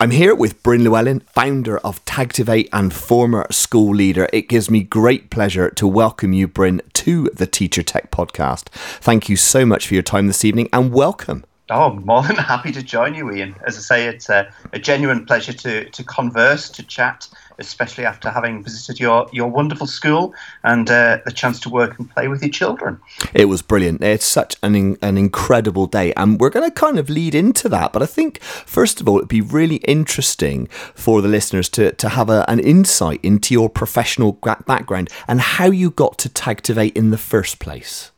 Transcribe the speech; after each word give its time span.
I'm 0.00 0.12
here 0.12 0.32
with 0.32 0.62
Bryn 0.62 0.84
Llewellyn, 0.84 1.24
founder 1.26 1.78
of 1.78 2.04
Tagtivate 2.04 2.68
and 2.72 2.94
former 2.94 3.48
school 3.50 3.92
leader. 3.92 4.28
It 4.32 4.48
gives 4.48 4.70
me 4.70 4.84
great 4.84 5.28
pleasure 5.28 5.70
to 5.70 5.88
welcome 5.88 6.32
you, 6.32 6.46
Bryn, 6.46 6.80
to 6.92 7.28
the 7.34 7.48
Teacher 7.48 7.82
Tech 7.82 8.12
podcast. 8.12 8.68
Thank 9.00 9.28
you 9.28 9.34
so 9.34 9.66
much 9.66 9.88
for 9.88 9.94
your 9.94 10.04
time 10.04 10.28
this 10.28 10.44
evening 10.44 10.68
and 10.72 10.92
welcome. 10.92 11.44
Oh, 11.68 11.94
more 11.94 12.22
than 12.22 12.36
happy 12.36 12.70
to 12.70 12.82
join 12.82 13.16
you, 13.16 13.32
Ian. 13.32 13.56
As 13.66 13.76
I 13.76 13.80
say, 13.80 14.06
it's 14.06 14.28
a, 14.28 14.48
a 14.72 14.78
genuine 14.78 15.26
pleasure 15.26 15.52
to, 15.52 15.90
to 15.90 16.04
converse, 16.04 16.70
to 16.70 16.84
chat, 16.84 17.28
especially 17.58 18.04
after 18.04 18.30
having 18.30 18.62
visited 18.62 19.00
your, 19.00 19.28
your 19.32 19.48
wonderful 19.48 19.86
school 19.86 20.34
and 20.62 20.90
uh, 20.90 21.18
the 21.24 21.32
chance 21.32 21.58
to 21.60 21.68
work 21.68 21.98
and 21.98 22.10
play 22.10 22.28
with 22.28 22.42
your 22.42 22.50
children. 22.50 23.00
It 23.34 23.46
was 23.46 23.62
brilliant. 23.62 24.02
It's 24.02 24.24
such 24.24 24.56
an, 24.62 24.74
in, 24.74 24.98
an 25.02 25.18
incredible 25.18 25.86
day. 25.86 26.12
And 26.14 26.40
we're 26.40 26.50
going 26.50 26.68
to 26.68 26.74
kind 26.74 26.98
of 26.98 27.10
lead 27.10 27.34
into 27.34 27.68
that. 27.70 27.92
But 27.92 28.02
I 28.02 28.06
think, 28.06 28.40
first 28.42 29.00
of 29.00 29.08
all, 29.08 29.18
it'd 29.18 29.28
be 29.28 29.40
really 29.40 29.76
interesting 29.76 30.66
for 30.94 31.20
the 31.20 31.28
listeners 31.28 31.68
to, 31.70 31.92
to 31.92 32.08
have 32.10 32.30
a, 32.30 32.44
an 32.48 32.60
insight 32.60 33.20
into 33.22 33.54
your 33.54 33.68
professional 33.68 34.32
background 34.32 35.10
and 35.26 35.40
how 35.40 35.66
you 35.66 35.90
got 35.90 36.18
to 36.18 36.28
Tagtivate 36.28 36.96
in 36.96 37.10
the 37.10 37.18
first 37.18 37.58
place. 37.58 38.12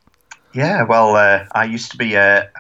Yeah, 0.53 0.83
well, 0.83 1.17
uh, 1.17 1.47
I 1.53 1.65
used 1.65 1.91
to 1.93 1.97
be 1.97 2.15
a, 2.15 2.51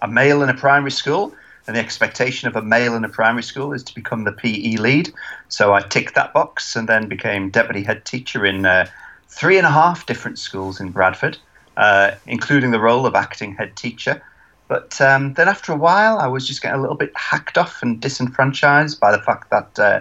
a 0.00 0.08
male 0.08 0.42
in 0.42 0.48
a 0.48 0.54
primary 0.54 0.90
school 0.90 1.34
and 1.66 1.76
the 1.76 1.80
expectation 1.80 2.48
of 2.48 2.56
a 2.56 2.62
male 2.62 2.94
in 2.94 3.04
a 3.04 3.08
primary 3.08 3.42
school 3.42 3.72
is 3.72 3.82
to 3.84 3.94
become 3.94 4.24
the 4.24 4.32
PE 4.32 4.76
lead. 4.76 5.12
So 5.48 5.74
I 5.74 5.80
ticked 5.80 6.14
that 6.14 6.32
box 6.32 6.74
and 6.74 6.88
then 6.88 7.08
became 7.08 7.50
deputy 7.50 7.82
head 7.82 8.04
teacher 8.04 8.44
in 8.44 8.66
uh, 8.66 8.86
three 9.28 9.58
and 9.58 9.66
a 9.66 9.70
half 9.70 10.06
different 10.06 10.38
schools 10.38 10.80
in 10.80 10.90
Bradford, 10.90 11.38
uh, 11.76 12.12
including 12.26 12.72
the 12.72 12.80
role 12.80 13.06
of 13.06 13.14
acting 13.14 13.54
head 13.54 13.76
teacher. 13.76 14.22
But 14.66 15.00
um, 15.00 15.34
then 15.34 15.48
after 15.48 15.72
a 15.72 15.76
while, 15.76 16.18
I 16.18 16.26
was 16.26 16.46
just 16.46 16.62
getting 16.62 16.78
a 16.78 16.82
little 16.82 16.96
bit 16.96 17.12
hacked 17.14 17.58
off 17.58 17.82
and 17.82 18.00
disenfranchised 18.00 18.98
by 18.98 19.12
the 19.12 19.22
fact 19.22 19.50
that 19.50 19.78
uh, 19.78 20.00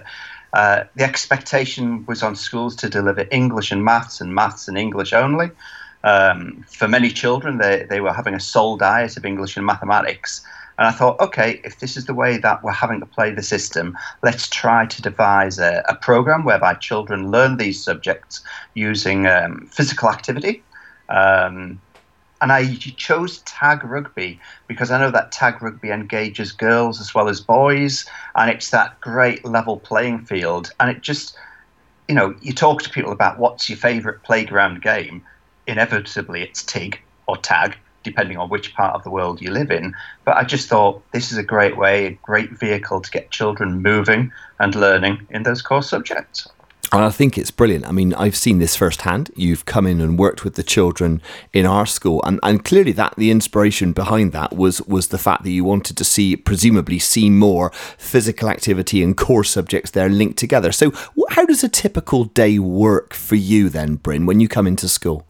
uh 0.53 0.84
the 0.95 1.03
expectation 1.05 2.05
was 2.07 2.21
on 2.23 2.35
schools 2.35 2.76
to 2.77 2.89
deliver 2.89 3.26
English 3.32 3.71
and 3.71 3.85
maths 3.85 4.20
and 4.20 4.35
maths 4.35 4.67
and 4.67 4.77
English 4.77 5.13
only. 5.13 5.51
Um, 6.04 6.65
for 6.67 6.87
many 6.87 7.09
children, 7.09 7.59
they, 7.59 7.85
they 7.89 8.01
were 8.01 8.13
having 8.13 8.34
a 8.34 8.39
sole 8.39 8.76
diet 8.76 9.17
of 9.17 9.26
English 9.26 9.55
and 9.55 9.65
mathematics 9.65 10.43
and 10.82 10.87
I 10.87 10.93
thought, 10.93 11.20
okay, 11.20 11.62
if 11.63 11.77
this 11.77 11.96
is 11.96 12.05
the 12.05 12.13
way 12.15 12.37
that 12.37 12.63
we're 12.63 12.71
having 12.71 13.01
to 13.01 13.05
play 13.05 13.32
the 13.32 13.43
system, 13.43 13.96
let's 14.24 14.49
try 14.49 14.88
to 14.88 14.99
devise 14.99 15.60
a, 15.60 15.84
a 15.88 15.93
program 15.93 16.43
whereby 16.43 16.73
children 16.73 17.29
learn 17.29 17.57
these 17.57 17.84
subjects 17.84 18.41
using 18.73 19.27
um, 19.27 19.68
physical 19.71 20.10
activity. 20.10 20.63
Um, 21.07 21.79
and 22.41 22.51
I 22.51 22.73
chose 22.73 23.43
tag 23.43 23.84
rugby 23.84 24.40
because 24.68 24.90
I 24.90 24.99
know 24.99 25.12
that 25.12 25.32
tag 25.32 25.62
rugby 25.62 25.91
engages 25.91 26.51
girls 26.51 26.99
as 26.99 27.13
well 27.13 27.29
as 27.29 27.41
boys, 27.41 28.04
and 28.34 28.49
it's 28.49 28.71
that 28.71 28.99
great 29.01 29.45
level 29.45 29.77
playing 29.77 30.26
field. 30.26 30.71
And 30.79 30.90
it 30.90 31.04
just, 31.04 31.38
you 32.07 32.16
know, 32.16 32.34
you 32.41 32.54
talk 32.54 32.82
to 32.82 32.90
people 32.90 33.12
about 33.12 33.38
what's 33.38 33.70
your 33.70 33.77
favourite 33.77 34.23
playground 34.23 34.82
game, 34.82 35.23
inevitably 35.68 36.41
it's 36.41 36.63
TIG 36.63 36.99
or 37.27 37.38
tag 37.38 37.77
depending 38.04 38.38
on 38.38 38.49
which 38.49 38.74
part 38.74 38.96
of 38.96 39.04
the 39.04 39.10
world 39.10 39.41
you 39.41 39.52
live 39.52 39.71
in. 39.71 39.94
But 40.26 40.38
I 40.38 40.44
just 40.44 40.70
thought 40.70 41.02
this 41.12 41.32
is 41.32 41.38
a 41.38 41.44
great 41.44 41.77
way, 41.77 42.05
a 42.05 42.12
great 42.12 42.52
vehicle 42.52 43.02
to 43.02 43.12
get 43.12 43.32
children 43.32 43.82
moving 43.82 44.32
and 44.60 44.76
learning 44.76 45.27
in 45.30 45.44
those 45.44 45.62
core 45.62 45.84
subjects. 45.84 46.48
And 46.94 47.05
I 47.05 47.10
think 47.10 47.38
it's 47.38 47.52
brilliant. 47.52 47.88
I 47.88 47.94
mean, 47.94 48.13
I've 48.16 48.35
seen 48.35 48.60
this 48.60 48.76
firsthand. 48.76 49.32
You've 49.34 49.63
come 49.63 49.88
in 49.88 50.02
and 50.02 50.20
worked 50.20 50.44
with 50.44 50.55
the 50.55 50.63
children 50.63 51.22
in 51.54 51.66
our 51.66 51.85
school, 51.85 52.22
and, 52.26 52.38
and 52.44 52.66
clearly 52.66 52.91
that 52.94 53.13
the 53.16 53.32
inspiration 53.32 53.94
behind 53.94 54.34
that 54.34 54.54
was 54.54 54.82
was 54.82 55.07
the 55.07 55.18
fact 55.18 55.44
that 55.44 55.52
you 55.52 55.63
wanted 55.63 55.96
to 55.96 56.04
see, 56.04 56.35
presumably, 56.35 56.99
see 56.99 57.29
more 57.29 57.72
physical 57.98 58.49
activity 58.49 59.02
and 59.02 59.16
core 59.16 59.46
subjects 59.46 59.91
there 59.91 60.10
linked 60.10 60.38
together. 60.38 60.74
So, 60.74 60.91
how 61.29 61.46
does 61.46 61.63
a 61.63 61.70
typical 61.70 62.26
day 62.26 62.60
work 62.60 63.13
for 63.13 63.35
you 63.35 63.70
then, 63.70 63.96
Bryn, 63.96 64.25
when 64.25 64.41
you 64.41 64.50
come 64.50 64.68
into 64.68 64.90
school? 64.90 65.25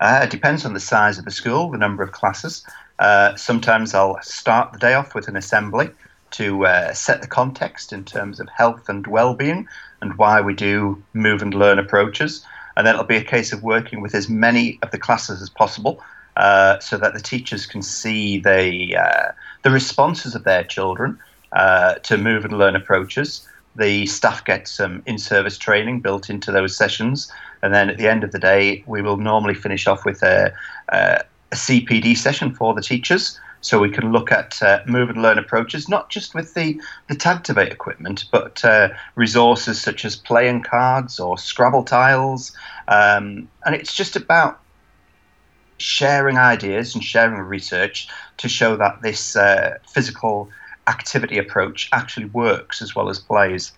Uh, 0.00 0.20
it 0.24 0.30
depends 0.30 0.64
on 0.64 0.74
the 0.74 0.80
size 0.80 1.18
of 1.18 1.24
the 1.24 1.30
school, 1.30 1.70
the 1.70 1.78
number 1.78 2.02
of 2.02 2.12
classes. 2.12 2.66
Uh, 2.98 3.34
sometimes 3.36 3.94
I'll 3.94 4.20
start 4.22 4.72
the 4.72 4.78
day 4.78 4.94
off 4.94 5.14
with 5.14 5.28
an 5.28 5.36
assembly 5.36 5.90
to 6.32 6.66
uh, 6.66 6.92
set 6.92 7.22
the 7.22 7.28
context 7.28 7.92
in 7.92 8.04
terms 8.04 8.40
of 8.40 8.48
health 8.48 8.88
and 8.88 9.06
well-being 9.06 9.68
and 10.00 10.18
why 10.18 10.40
we 10.40 10.52
do 10.52 11.02
move 11.12 11.42
and 11.42 11.54
learn 11.54 11.78
approaches. 11.78 12.44
And 12.76 12.86
then 12.86 12.94
it'll 12.94 13.06
be 13.06 13.16
a 13.16 13.24
case 13.24 13.52
of 13.52 13.62
working 13.62 14.00
with 14.00 14.14
as 14.14 14.28
many 14.28 14.78
of 14.82 14.90
the 14.90 14.98
classes 14.98 15.40
as 15.40 15.48
possible 15.48 16.02
uh, 16.36 16.80
so 16.80 16.98
that 16.98 17.14
the 17.14 17.20
teachers 17.20 17.66
can 17.66 17.82
see 17.82 18.40
the 18.40 18.96
uh, 18.96 19.32
the 19.62 19.70
responses 19.70 20.34
of 20.34 20.42
their 20.42 20.64
children 20.64 21.18
uh, 21.52 21.94
to 21.94 22.18
move 22.18 22.44
and 22.44 22.58
learn 22.58 22.74
approaches. 22.74 23.46
The 23.76 24.06
staff 24.06 24.44
get 24.44 24.68
some 24.68 25.02
in-service 25.06 25.58
training 25.58 26.00
built 26.00 26.30
into 26.30 26.52
those 26.52 26.76
sessions 26.76 27.30
and 27.64 27.72
then 27.72 27.88
at 27.88 27.96
the 27.96 28.06
end 28.06 28.22
of 28.22 28.30
the 28.30 28.38
day, 28.38 28.84
we 28.86 29.00
will 29.00 29.16
normally 29.16 29.54
finish 29.54 29.86
off 29.86 30.04
with 30.04 30.22
a, 30.22 30.52
a, 30.90 31.24
CPD 31.52 32.14
session 32.14 32.52
for 32.52 32.74
the 32.74 32.82
teachers. 32.82 33.40
So 33.62 33.78
we 33.78 33.88
can 33.88 34.12
look 34.12 34.30
at 34.30 34.60
uh, 34.62 34.80
move 34.86 35.08
and 35.08 35.22
learn 35.22 35.38
approaches, 35.38 35.88
not 35.88 36.10
just 36.10 36.34
with 36.34 36.52
the, 36.52 36.78
the 37.08 37.14
Tagtivate 37.14 37.72
equipment, 37.72 38.26
but 38.30 38.62
uh, 38.66 38.90
resources 39.14 39.80
such 39.80 40.04
as 40.04 40.14
playing 40.14 40.64
cards 40.64 41.18
or 41.18 41.38
Scrabble 41.38 41.84
tiles. 41.84 42.54
Um, 42.88 43.48
and 43.64 43.74
it's 43.74 43.94
just 43.94 44.14
about 44.14 44.60
sharing 45.78 46.36
ideas 46.36 46.94
and 46.94 47.02
sharing 47.02 47.40
research 47.40 48.08
to 48.38 48.48
show 48.48 48.76
that 48.76 49.00
this 49.00 49.36
uh, 49.36 49.78
physical 49.88 50.50
activity 50.86 51.38
approach 51.38 51.88
actually 51.92 52.26
works 52.26 52.82
as 52.82 52.94
well 52.94 53.08
as 53.08 53.18
plays. 53.18 53.72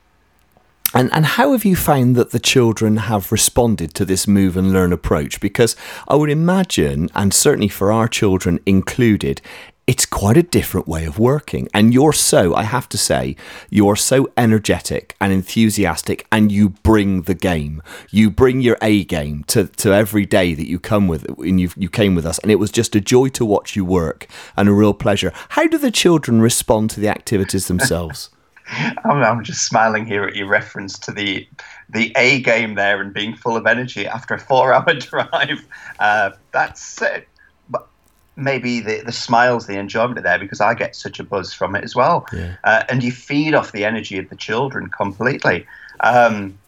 And, 0.94 1.12
and 1.12 1.26
how 1.26 1.52
have 1.52 1.64
you 1.64 1.76
found 1.76 2.16
that 2.16 2.30
the 2.30 2.38
children 2.38 2.96
have 2.96 3.32
responded 3.32 3.92
to 3.94 4.04
this 4.04 4.26
move 4.26 4.56
and 4.56 4.72
learn 4.72 4.92
approach? 4.92 5.40
Because 5.40 5.76
I 6.08 6.14
would 6.14 6.30
imagine, 6.30 7.10
and 7.14 7.34
certainly 7.34 7.68
for 7.68 7.92
our 7.92 8.08
children 8.08 8.60
included, 8.64 9.42
it's 9.86 10.06
quite 10.06 10.36
a 10.36 10.42
different 10.42 10.88
way 10.88 11.04
of 11.04 11.18
working. 11.18 11.68
And 11.72 11.94
you're 11.94 12.12
so, 12.12 12.54
I 12.54 12.64
have 12.64 12.88
to 12.88 12.98
say, 12.98 13.36
you're 13.70 13.94
so 13.94 14.28
energetic 14.36 15.14
and 15.20 15.32
enthusiastic, 15.32 16.26
and 16.32 16.50
you 16.50 16.70
bring 16.70 17.22
the 17.22 17.34
game. 17.34 17.82
You 18.10 18.30
bring 18.30 18.60
your 18.60 18.78
A 18.82 19.04
game 19.04 19.44
to, 19.48 19.66
to 19.66 19.92
every 19.92 20.26
day 20.26 20.54
that 20.54 20.68
you 20.68 20.80
come 20.80 21.06
with, 21.06 21.24
and 21.38 21.60
you 21.60 21.70
you 21.76 21.88
came 21.88 22.14
with 22.14 22.26
us, 22.26 22.38
and 22.40 22.50
it 22.50 22.58
was 22.58 22.72
just 22.72 22.96
a 22.96 23.00
joy 23.00 23.28
to 23.28 23.44
watch 23.44 23.76
you 23.76 23.84
work 23.84 24.26
and 24.56 24.68
a 24.68 24.72
real 24.72 24.94
pleasure. 24.94 25.32
How 25.50 25.66
do 25.68 25.78
the 25.78 25.92
children 25.92 26.40
respond 26.40 26.90
to 26.90 27.00
the 27.00 27.08
activities 27.08 27.68
themselves? 27.68 28.30
I'm, 28.68 29.22
I'm, 29.22 29.44
just 29.44 29.66
smiling 29.66 30.06
here 30.06 30.24
at 30.24 30.34
your 30.34 30.48
reference 30.48 30.98
to 31.00 31.12
the 31.12 31.48
the 31.88 32.12
A 32.16 32.40
game 32.40 32.74
there 32.74 33.00
and 33.00 33.12
being 33.12 33.36
full 33.36 33.56
of 33.56 33.66
energy 33.66 34.06
after 34.06 34.34
a 34.34 34.40
four 34.40 34.72
hour 34.72 34.94
drive. 34.94 35.64
Uh, 35.98 36.30
that's 36.52 37.00
it. 37.00 37.28
But 37.70 37.86
maybe 38.34 38.80
the, 38.80 39.02
the 39.04 39.12
smiles, 39.12 39.66
the 39.66 39.78
enjoyment 39.78 40.22
there 40.22 40.38
because 40.38 40.60
I 40.60 40.74
get 40.74 40.96
such 40.96 41.20
a 41.20 41.24
buzz 41.24 41.52
from 41.52 41.76
it 41.76 41.84
as 41.84 41.94
well. 41.94 42.26
Yeah. 42.32 42.56
Uh, 42.64 42.82
and 42.88 43.04
you 43.04 43.12
feed 43.12 43.54
off 43.54 43.72
the 43.72 43.84
energy 43.84 44.18
of 44.18 44.28
the 44.30 44.36
children 44.36 44.88
completely. 44.88 45.66
Um, 46.00 46.58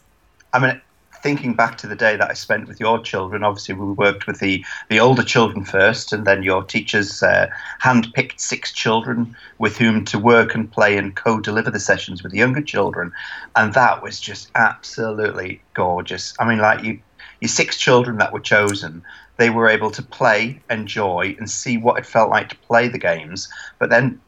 I 0.53 0.61
mean, 0.61 0.81
thinking 1.23 1.55
back 1.55 1.79
to 1.79 1.87
the 1.87 1.97
day 1.97 2.17
that 2.17 2.31
I 2.31 2.35
spent 2.35 2.69
with 2.69 2.81
your 2.81 3.01
children, 3.01 3.45
obviously 3.45 3.75
we 3.75 3.93
worked 3.93 4.27
with 4.27 4.41
the, 4.41 4.65
the 4.89 5.01
older 5.01 5.23
children 5.23 5.65
first, 5.65 6.13
and 6.13 6.27
then 6.27 6.43
your 6.43 6.63
teachers 6.63 7.23
uh, 7.23 7.49
handpicked 7.83 8.41
six 8.41 8.73
children 8.73 9.37
with 9.59 9.77
whom 9.77 10.05
to 10.07 10.19
work 10.19 10.55
and 10.55 10.71
play 10.71 10.97
and 10.97 11.15
co 11.15 11.41
deliver 11.41 11.71
the 11.71 11.81
sessions 11.81 12.23
with 12.23 12.33
the 12.33 12.39
younger 12.39 12.63
children. 12.63 13.13
And 13.57 13.75
that 13.75 14.03
was 14.03 14.21
just 14.21 14.51
absolutely 14.55 15.61
gorgeous. 15.75 16.35
I 16.39 16.49
mean, 16.49 16.59
like 16.59 16.85
you, 16.85 17.01
your 17.41 17.49
six 17.49 17.77
children 17.77 18.19
that 18.19 18.33
were 18.33 18.41
chosen, 18.41 19.03
they 19.37 19.51
were 19.51 19.69
able 19.69 19.91
to 19.93 20.03
play, 20.03 20.61
enjoy, 20.71 21.37
and 21.39 21.51
see 21.51 21.79
what 21.79 21.99
it 21.99 22.07
felt 22.07 22.31
like 22.31 22.49
to 22.49 22.57
play 22.57 22.89
the 22.89 22.99
games, 22.99 23.49
but 23.79 23.91
then 23.91 24.21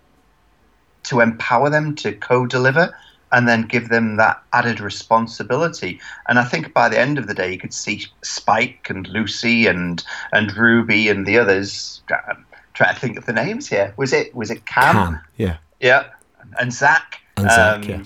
to 1.04 1.20
empower 1.20 1.70
them 1.70 1.94
to 1.96 2.12
co 2.12 2.46
deliver 2.46 2.94
and 3.32 3.48
then 3.48 3.62
give 3.62 3.88
them 3.88 4.16
that 4.16 4.42
added 4.52 4.80
responsibility. 4.80 6.00
And 6.28 6.38
I 6.38 6.44
think 6.44 6.74
by 6.74 6.88
the 6.88 6.98
end 6.98 7.18
of 7.18 7.26
the 7.26 7.34
day, 7.34 7.52
you 7.52 7.58
could 7.58 7.74
see 7.74 8.06
Spike 8.22 8.88
and 8.90 9.06
Lucy 9.08 9.66
and 9.66 10.02
and 10.32 10.56
Ruby 10.56 11.08
and 11.08 11.26
the 11.26 11.38
others. 11.38 12.02
Um, 12.28 12.44
trying 12.80 12.94
to 12.94 13.00
think 13.00 13.18
of 13.18 13.26
the 13.26 13.32
names 13.32 13.68
here. 13.68 13.92
Was 13.96 14.12
it 14.12 14.34
was 14.34 14.50
it 14.50 14.64
Cam? 14.66 14.94
Cam, 14.94 15.20
yeah, 15.36 15.56
yeah, 15.80 16.06
and 16.58 16.72
Zach. 16.72 17.20
And 17.36 17.50
Zach, 17.50 17.76
um, 17.76 17.82
yeah. 17.82 18.04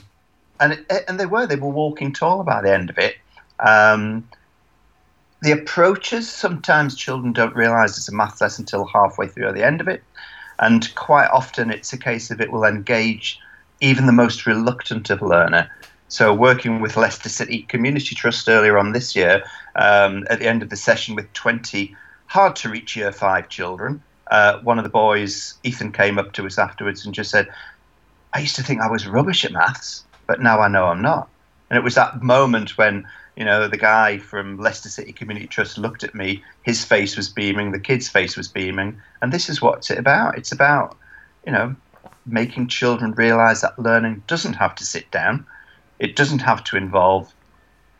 And 0.60 0.72
it, 0.72 1.04
and 1.08 1.18
they 1.20 1.26
were 1.26 1.46
they 1.46 1.56
were 1.56 1.70
walking 1.70 2.12
tall 2.12 2.42
by 2.42 2.60
the 2.60 2.72
end 2.72 2.90
of 2.90 2.98
it. 2.98 3.16
Um, 3.60 4.28
the 5.42 5.52
approaches 5.52 6.28
sometimes 6.28 6.96
children 6.96 7.32
don't 7.32 7.54
realise 7.54 7.96
it's 7.96 8.08
a 8.08 8.14
math 8.14 8.40
lesson 8.40 8.62
until 8.62 8.86
halfway 8.86 9.28
through 9.28 9.46
or 9.46 9.52
the 9.52 9.64
end 9.64 9.80
of 9.80 9.88
it, 9.88 10.02
and 10.58 10.92
quite 10.94 11.28
often 11.28 11.70
it's 11.70 11.92
a 11.92 11.98
case 11.98 12.30
of 12.30 12.40
it 12.40 12.50
will 12.50 12.64
engage 12.64 13.38
even 13.84 14.06
the 14.06 14.12
most 14.12 14.46
reluctant 14.46 15.10
of 15.10 15.20
learner. 15.20 15.70
So, 16.08 16.32
working 16.32 16.80
with 16.80 16.96
Leicester 16.96 17.28
City 17.28 17.62
Community 17.62 18.14
Trust 18.14 18.48
earlier 18.48 18.78
on 18.78 18.92
this 18.92 19.14
year, 19.14 19.44
um, 19.76 20.26
at 20.30 20.38
the 20.38 20.46
end 20.46 20.62
of 20.62 20.70
the 20.70 20.76
session 20.76 21.14
with 21.14 21.30
20 21.34 21.94
hard 22.26 22.56
to 22.56 22.70
reach 22.70 22.96
year 22.96 23.12
five 23.12 23.48
children, 23.48 24.02
uh, 24.30 24.58
one 24.60 24.78
of 24.78 24.84
the 24.84 24.90
boys, 24.90 25.54
Ethan, 25.64 25.92
came 25.92 26.18
up 26.18 26.32
to 26.32 26.46
us 26.46 26.58
afterwards 26.58 27.04
and 27.04 27.14
just 27.14 27.30
said, 27.30 27.48
I 28.32 28.40
used 28.40 28.56
to 28.56 28.62
think 28.62 28.80
I 28.80 28.90
was 28.90 29.06
rubbish 29.06 29.44
at 29.44 29.52
maths, 29.52 30.04
but 30.26 30.40
now 30.40 30.60
I 30.60 30.68
know 30.68 30.86
I'm 30.86 31.02
not. 31.02 31.28
And 31.68 31.76
it 31.76 31.84
was 31.84 31.94
that 31.94 32.22
moment 32.22 32.78
when 32.78 33.06
you 33.36 33.44
know 33.44 33.68
the 33.68 33.76
guy 33.76 34.18
from 34.18 34.58
Leicester 34.58 34.88
City 34.88 35.12
Community 35.12 35.46
Trust 35.46 35.76
looked 35.76 36.04
at 36.04 36.14
me. 36.14 36.42
His 36.62 36.84
face 36.84 37.16
was 37.16 37.28
beaming. 37.28 37.72
The 37.72 37.80
kid's 37.80 38.08
face 38.08 38.36
was 38.36 38.48
beaming. 38.48 39.00
And 39.20 39.32
this 39.32 39.48
is 39.50 39.60
what 39.60 39.78
it's 39.78 39.90
about. 39.90 40.38
It's 40.38 40.52
about 40.52 40.96
you 41.44 41.52
know 41.52 41.76
making 42.26 42.68
children 42.68 43.12
realise 43.12 43.60
that 43.60 43.78
learning 43.78 44.22
doesn't 44.26 44.54
have 44.54 44.74
to 44.76 44.84
sit 44.84 45.10
down. 45.10 45.46
It 45.98 46.16
doesn't 46.16 46.40
have 46.40 46.64
to 46.64 46.76
involve 46.76 47.32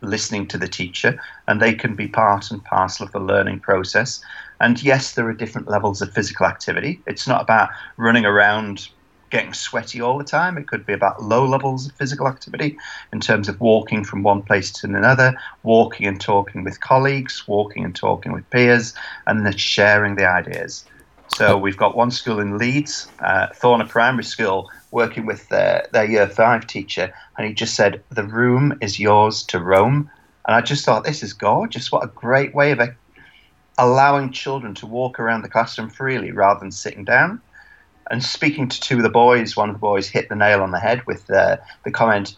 listening 0.01 0.47
to 0.49 0.59
the 0.59 0.69
teacher, 0.69 1.19
and 1.49 1.61
they 1.61 1.75
can 1.75 1.95
be 1.95 2.09
part 2.09 2.51
and 2.51 2.63
parcel 2.65 3.07
of 3.07 3.13
the 3.13 3.21
learning 3.21 3.61
process. 3.61 4.23
And 4.61 4.83
yes, 4.83 5.15
there 5.15 5.29
are 5.29 5.35
different 5.35 5.69
levels 5.69 6.03
of 6.03 6.13
physical 6.13 6.47
activity. 6.47 7.01
It's 7.07 7.27
not 7.27 7.43
about 7.43 7.71
running 7.97 8.25
around 8.25 8.89
getting 9.31 9.53
sweaty 9.53 10.01
all 10.01 10.17
the 10.17 10.25
time. 10.25 10.57
It 10.57 10.69
could 10.69 10.87
be 10.87 10.93
about 10.93 11.23
low 11.23 11.45
levels 11.45 11.87
of 11.87 11.93
physical 11.93 12.29
activity 12.29 12.77
in 13.13 13.21
terms 13.21 13.49
of 13.49 13.61
walking 13.61 14.05
from 14.05 14.23
one 14.23 14.43
place 14.43 14.71
to 14.73 14.87
another, 14.87 15.35
walking 15.65 16.07
and 16.07 16.21
talking 16.21 16.63
with 16.63 16.81
colleagues, 16.81 17.43
walking 17.49 17.85
and 17.85 17.97
talking 17.97 18.33
with 18.33 18.49
peers, 18.51 18.95
and 19.27 19.45
then 19.45 19.57
sharing 19.57 20.15
the 20.15 20.27
ideas. 20.31 20.85
So 21.35 21.59
we've 21.59 21.77
got 21.77 21.97
one 21.97 22.13
school 22.13 22.39
in 22.39 22.59
Leeds, 22.59 23.09
uh, 23.19 23.49
Thorner 23.49 23.89
Primary 23.89 24.23
School, 24.23 24.71
working 24.93 25.27
with 25.27 25.49
their, 25.49 25.89
their 25.93 26.05
year 26.05 26.29
five 26.29 26.65
teacher, 26.67 27.13
and 27.37 27.47
he 27.47 27.53
just 27.53 27.75
said, 27.75 28.05
The 28.11 28.23
room 28.23 28.79
is 28.81 29.01
yours 29.01 29.43
to 29.47 29.59
roam. 29.59 30.09
And 30.47 30.55
I 30.55 30.61
just 30.61 30.85
thought, 30.85 31.03
this 31.03 31.25
is 31.25 31.33
gorgeous. 31.33 31.91
What 31.91 32.05
a 32.05 32.09
great 32.09 32.55
way 32.55 32.71
of 32.71 32.81
allowing 33.79 34.31
children 34.31 34.75
to 34.75 34.87
walk 34.87 35.19
around 35.19 35.43
the 35.43 35.49
classroom 35.49 35.91
freely 35.91 36.31
rather 36.31 36.61
than 36.61 36.71
sitting 36.71 37.05
down. 37.05 37.41
And 38.11 38.23
speaking 38.23 38.69
to 38.69 38.81
two 38.81 38.99
of 38.99 39.03
the 39.03 39.09
boys, 39.09 39.57
one 39.57 39.71
of 39.71 39.75
the 39.75 39.81
boys 39.81 40.07
hit 40.07 40.29
the 40.29 40.37
nail 40.37 40.63
on 40.63 40.71
the 40.71 40.79
head 40.79 41.05
with 41.07 41.29
uh, 41.31 41.57
the 41.85 41.91
comment 41.91 42.37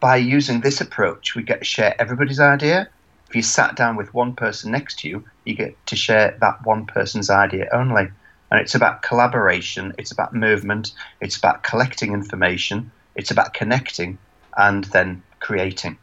by 0.00 0.16
using 0.16 0.60
this 0.60 0.80
approach, 0.80 1.34
we 1.34 1.42
get 1.42 1.58
to 1.58 1.64
share 1.64 2.00
everybody's 2.00 2.40
idea. 2.40 2.88
You 3.36 3.42
sat 3.42 3.76
down 3.76 3.96
with 3.96 4.14
one 4.14 4.34
person 4.34 4.72
next 4.72 5.00
to 5.00 5.08
you, 5.10 5.22
you 5.44 5.52
get 5.52 5.76
to 5.88 5.94
share 5.94 6.38
that 6.40 6.64
one 6.64 6.86
person's 6.86 7.28
idea 7.28 7.68
only. 7.70 8.08
And 8.50 8.58
it's 8.58 8.74
about 8.74 9.02
collaboration, 9.02 9.92
it's 9.98 10.10
about 10.10 10.32
movement, 10.32 10.92
it's 11.20 11.36
about 11.36 11.62
collecting 11.62 12.14
information, 12.14 12.90
it's 13.14 13.30
about 13.30 13.52
connecting 13.52 14.16
and 14.56 14.84
then 14.84 15.22
creating. 15.40 15.98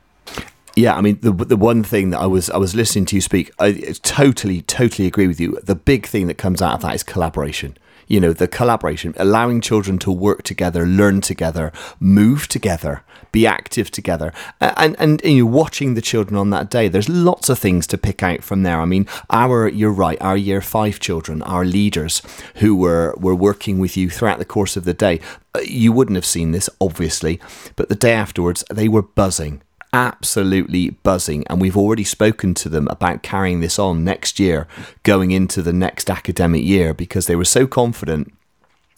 Yeah, 0.75 0.93
I 0.93 1.01
mean 1.01 1.17
the 1.21 1.31
the 1.31 1.57
one 1.57 1.81
thing 1.81 2.11
that 2.11 2.19
I 2.19 2.27
was 2.27 2.51
I 2.51 2.57
was 2.57 2.75
listening 2.75 3.05
to 3.05 3.15
you 3.15 3.21
speak, 3.21 3.49
I 3.57 3.95
totally 4.03 4.61
totally 4.61 5.07
agree 5.07 5.25
with 5.25 5.39
you. 5.39 5.57
The 5.63 5.73
big 5.73 6.05
thing 6.05 6.27
that 6.27 6.37
comes 6.37 6.61
out 6.61 6.75
of 6.75 6.81
that 6.81 6.93
is 6.93 7.01
collaboration 7.01 7.75
you 8.13 8.19
know, 8.19 8.31
the 8.31 8.47
collaboration, 8.47 9.15
allowing 9.17 9.59
children 9.59 9.97
to 9.97 10.11
work 10.11 10.43
together, 10.43 10.85
learn 10.85 11.19
together, 11.19 11.71
move 11.99 12.47
together, 12.47 13.03
be 13.31 13.47
active 13.47 13.89
together, 13.89 14.31
and 14.61 14.95
and, 14.99 15.19
and 15.25 15.33
you 15.33 15.47
watching 15.47 15.95
the 15.95 16.01
children 16.01 16.37
on 16.37 16.51
that 16.51 16.69
day. 16.69 16.87
There's 16.87 17.09
lots 17.09 17.49
of 17.49 17.57
things 17.57 17.87
to 17.87 17.97
pick 17.97 18.21
out 18.21 18.43
from 18.43 18.61
there. 18.61 18.79
I 18.79 18.85
mean, 18.85 19.07
our 19.31 19.67
you're 19.67 19.91
right, 19.91 20.21
our 20.21 20.37
year 20.37 20.61
five 20.61 20.99
children, 20.99 21.41
our 21.41 21.65
leaders 21.65 22.21
who 22.57 22.75
were 22.75 23.15
were 23.17 23.33
working 23.33 23.79
with 23.79 23.97
you 23.97 24.11
throughout 24.11 24.37
the 24.37 24.45
course 24.45 24.77
of 24.77 24.85
the 24.85 24.93
day. 24.93 25.19
Uh, 25.55 25.61
you 25.61 25.91
wouldn't 25.91 26.15
have 26.15 26.25
seen 26.25 26.51
this, 26.51 26.69
obviously, 26.79 27.39
but 27.75 27.89
the 27.89 27.95
day 27.95 28.13
afterwards, 28.13 28.63
they 28.69 28.87
were 28.87 29.01
buzzing 29.01 29.63
absolutely 29.93 30.89
buzzing. 30.89 31.45
And 31.47 31.61
we've 31.61 31.77
already 31.77 32.03
spoken 32.03 32.53
to 32.55 32.69
them 32.69 32.87
about 32.89 33.23
carrying 33.23 33.61
this 33.61 33.79
on 33.79 34.03
next 34.03 34.39
year, 34.39 34.67
going 35.03 35.31
into 35.31 35.61
the 35.61 35.73
next 35.73 36.09
academic 36.09 36.63
year, 36.63 36.93
because 36.93 37.27
they 37.27 37.35
were 37.35 37.45
so 37.45 37.67
confident 37.67 38.33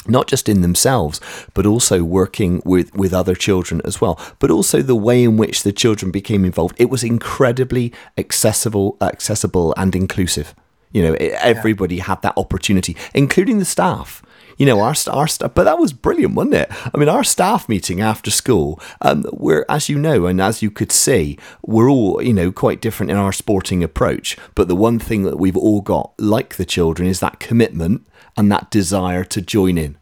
not 0.07 0.27
just 0.27 0.47
in 0.47 0.61
themselves, 0.61 1.19
but 1.53 1.65
also 1.65 2.03
working 2.03 2.61
with, 2.63 2.93
with 2.95 3.13
other 3.13 3.35
children 3.35 3.81
as 3.85 3.99
well, 3.99 4.19
but 4.39 4.51
also 4.51 4.81
the 4.81 4.95
way 4.95 5.23
in 5.23 5.37
which 5.37 5.63
the 5.63 5.71
children 5.71 6.11
became 6.11 6.45
involved. 6.45 6.75
It 6.79 6.89
was 6.89 7.03
incredibly 7.03 7.91
accessible, 8.17 8.97
accessible 9.01 9.73
and 9.77 9.95
inclusive. 9.95 10.53
You 10.91 11.03
know, 11.03 11.13
it, 11.13 11.33
everybody 11.41 11.99
had 11.99 12.21
that 12.21 12.37
opportunity, 12.37 12.95
including 13.13 13.59
the 13.59 13.65
staff 13.65 14.21
you 14.57 14.65
know, 14.65 14.79
our, 14.79 14.95
our 15.11 15.27
staff, 15.27 15.53
but 15.53 15.63
that 15.63 15.79
was 15.79 15.93
brilliant, 15.93 16.35
wasn't 16.35 16.55
it? 16.55 16.71
I 16.93 16.97
mean, 16.97 17.09
our 17.09 17.23
staff 17.23 17.67
meeting 17.67 18.01
after 18.01 18.31
school, 18.31 18.79
um, 19.01 19.25
we're, 19.31 19.65
as 19.67 19.89
you 19.89 19.97
know, 19.97 20.25
and 20.25 20.41
as 20.41 20.61
you 20.61 20.71
could 20.71 20.91
see, 20.91 21.37
we're 21.61 21.89
all, 21.89 22.21
you 22.21 22.33
know, 22.33 22.51
quite 22.51 22.81
different 22.81 23.11
in 23.11 23.17
our 23.17 23.33
sporting 23.33 23.83
approach. 23.83 24.37
But 24.55 24.67
the 24.67 24.75
one 24.75 24.99
thing 24.99 25.23
that 25.23 25.37
we've 25.37 25.57
all 25.57 25.81
got, 25.81 26.13
like 26.17 26.55
the 26.55 26.65
children, 26.65 27.07
is 27.07 27.19
that 27.19 27.39
commitment 27.39 28.05
and 28.37 28.51
that 28.51 28.71
desire 28.71 29.23
to 29.25 29.41
join 29.41 29.77
in. 29.77 29.97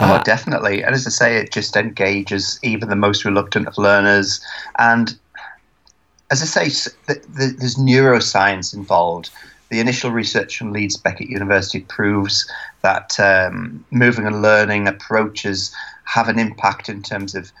Oh, 0.00 0.14
uh, 0.14 0.22
definitely. 0.22 0.82
And 0.82 0.94
as 0.94 1.06
I 1.06 1.10
say, 1.10 1.36
it 1.36 1.52
just 1.52 1.76
engages 1.76 2.58
even 2.62 2.88
the 2.88 2.96
most 2.96 3.24
reluctant 3.24 3.68
of 3.68 3.76
learners. 3.76 4.40
And 4.78 5.18
as 6.30 6.40
I 6.42 6.66
say, 6.66 6.90
there's 7.06 7.76
neuroscience 7.76 8.74
involved 8.74 9.30
the 9.70 9.80
initial 9.80 10.10
research 10.10 10.58
from 10.58 10.72
Leeds 10.72 10.96
Beckett 10.96 11.28
University 11.28 11.80
proves 11.80 12.50
that 12.82 13.18
um, 13.18 13.84
moving 13.90 14.26
and 14.26 14.42
learning 14.42 14.88
approaches 14.88 15.74
have 16.04 16.28
an 16.28 16.38
impact 16.38 16.88
in 16.88 17.02
terms 17.02 17.34
of 17.34 17.52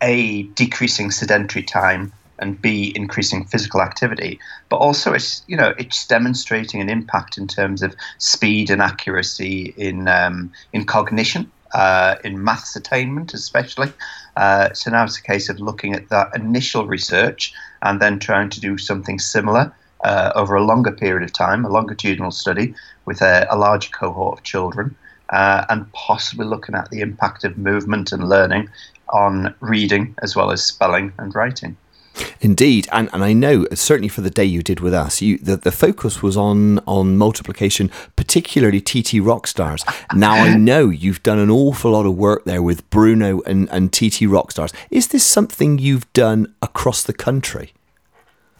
a 0.00 0.44
decreasing 0.54 1.10
sedentary 1.10 1.64
time 1.64 2.12
and 2.38 2.60
b 2.60 2.92
increasing 2.94 3.44
physical 3.44 3.82
activity. 3.82 4.38
But 4.68 4.76
also 4.76 5.12
it's 5.12 5.42
you 5.46 5.56
know 5.56 5.74
it's 5.78 6.06
demonstrating 6.06 6.80
an 6.80 6.88
impact 6.88 7.36
in 7.38 7.46
terms 7.46 7.82
of 7.82 7.94
speed 8.18 8.70
and 8.70 8.80
accuracy 8.80 9.74
in 9.76 10.08
um, 10.08 10.52
in 10.72 10.84
cognition 10.84 11.50
uh, 11.74 12.16
in 12.24 12.42
maths 12.42 12.76
attainment 12.76 13.34
especially. 13.34 13.92
Uh, 14.36 14.72
so 14.72 14.90
now 14.90 15.04
it's 15.04 15.18
a 15.18 15.22
case 15.22 15.48
of 15.48 15.60
looking 15.60 15.92
at 15.92 16.08
that 16.08 16.34
initial 16.34 16.86
research 16.86 17.52
and 17.82 18.00
then 18.00 18.18
trying 18.18 18.48
to 18.48 18.60
do 18.60 18.78
something 18.78 19.18
similar 19.18 19.72
uh, 20.02 20.32
over 20.34 20.54
a 20.54 20.64
longer 20.64 20.92
period 20.92 21.22
of 21.22 21.32
time, 21.32 21.64
a 21.64 21.68
longitudinal 21.68 22.30
study 22.30 22.74
with 23.04 23.22
a, 23.22 23.46
a 23.50 23.56
larger 23.56 23.90
cohort 23.90 24.38
of 24.38 24.44
children, 24.44 24.94
uh, 25.30 25.64
and 25.68 25.90
possibly 25.92 26.46
looking 26.46 26.74
at 26.74 26.90
the 26.90 27.00
impact 27.00 27.44
of 27.44 27.56
movement 27.58 28.12
and 28.12 28.28
learning 28.28 28.68
on 29.08 29.54
reading 29.60 30.14
as 30.22 30.34
well 30.34 30.50
as 30.50 30.64
spelling 30.64 31.12
and 31.18 31.34
writing. 31.34 31.76
Indeed, 32.40 32.88
and, 32.92 33.08
and 33.12 33.24
I 33.24 33.32
know 33.32 33.66
certainly 33.72 34.08
for 34.08 34.20
the 34.20 34.30
day 34.30 34.44
you 34.44 34.62
did 34.62 34.80
with 34.80 34.92
us, 34.92 35.22
you 35.22 35.38
the, 35.38 35.56
the 35.56 35.72
focus 35.72 36.22
was 36.22 36.36
on 36.36 36.80
on 36.80 37.16
multiplication, 37.16 37.90
particularly 38.16 38.80
TT 38.80 39.22
Rockstars. 39.22 39.82
Now 40.14 40.34
I 40.34 40.56
know 40.58 40.90
you've 40.90 41.22
done 41.22 41.38
an 41.38 41.50
awful 41.50 41.92
lot 41.92 42.04
of 42.04 42.16
work 42.16 42.44
there 42.44 42.62
with 42.62 42.88
Bruno 42.90 43.40
and, 43.42 43.68
and 43.70 43.92
TT 43.92 44.28
Rockstars. 44.28 44.74
Is 44.90 45.08
this 45.08 45.24
something 45.24 45.78
you've 45.78 46.12
done 46.12 46.54
across 46.60 47.02
the 47.02 47.14
country? 47.14 47.72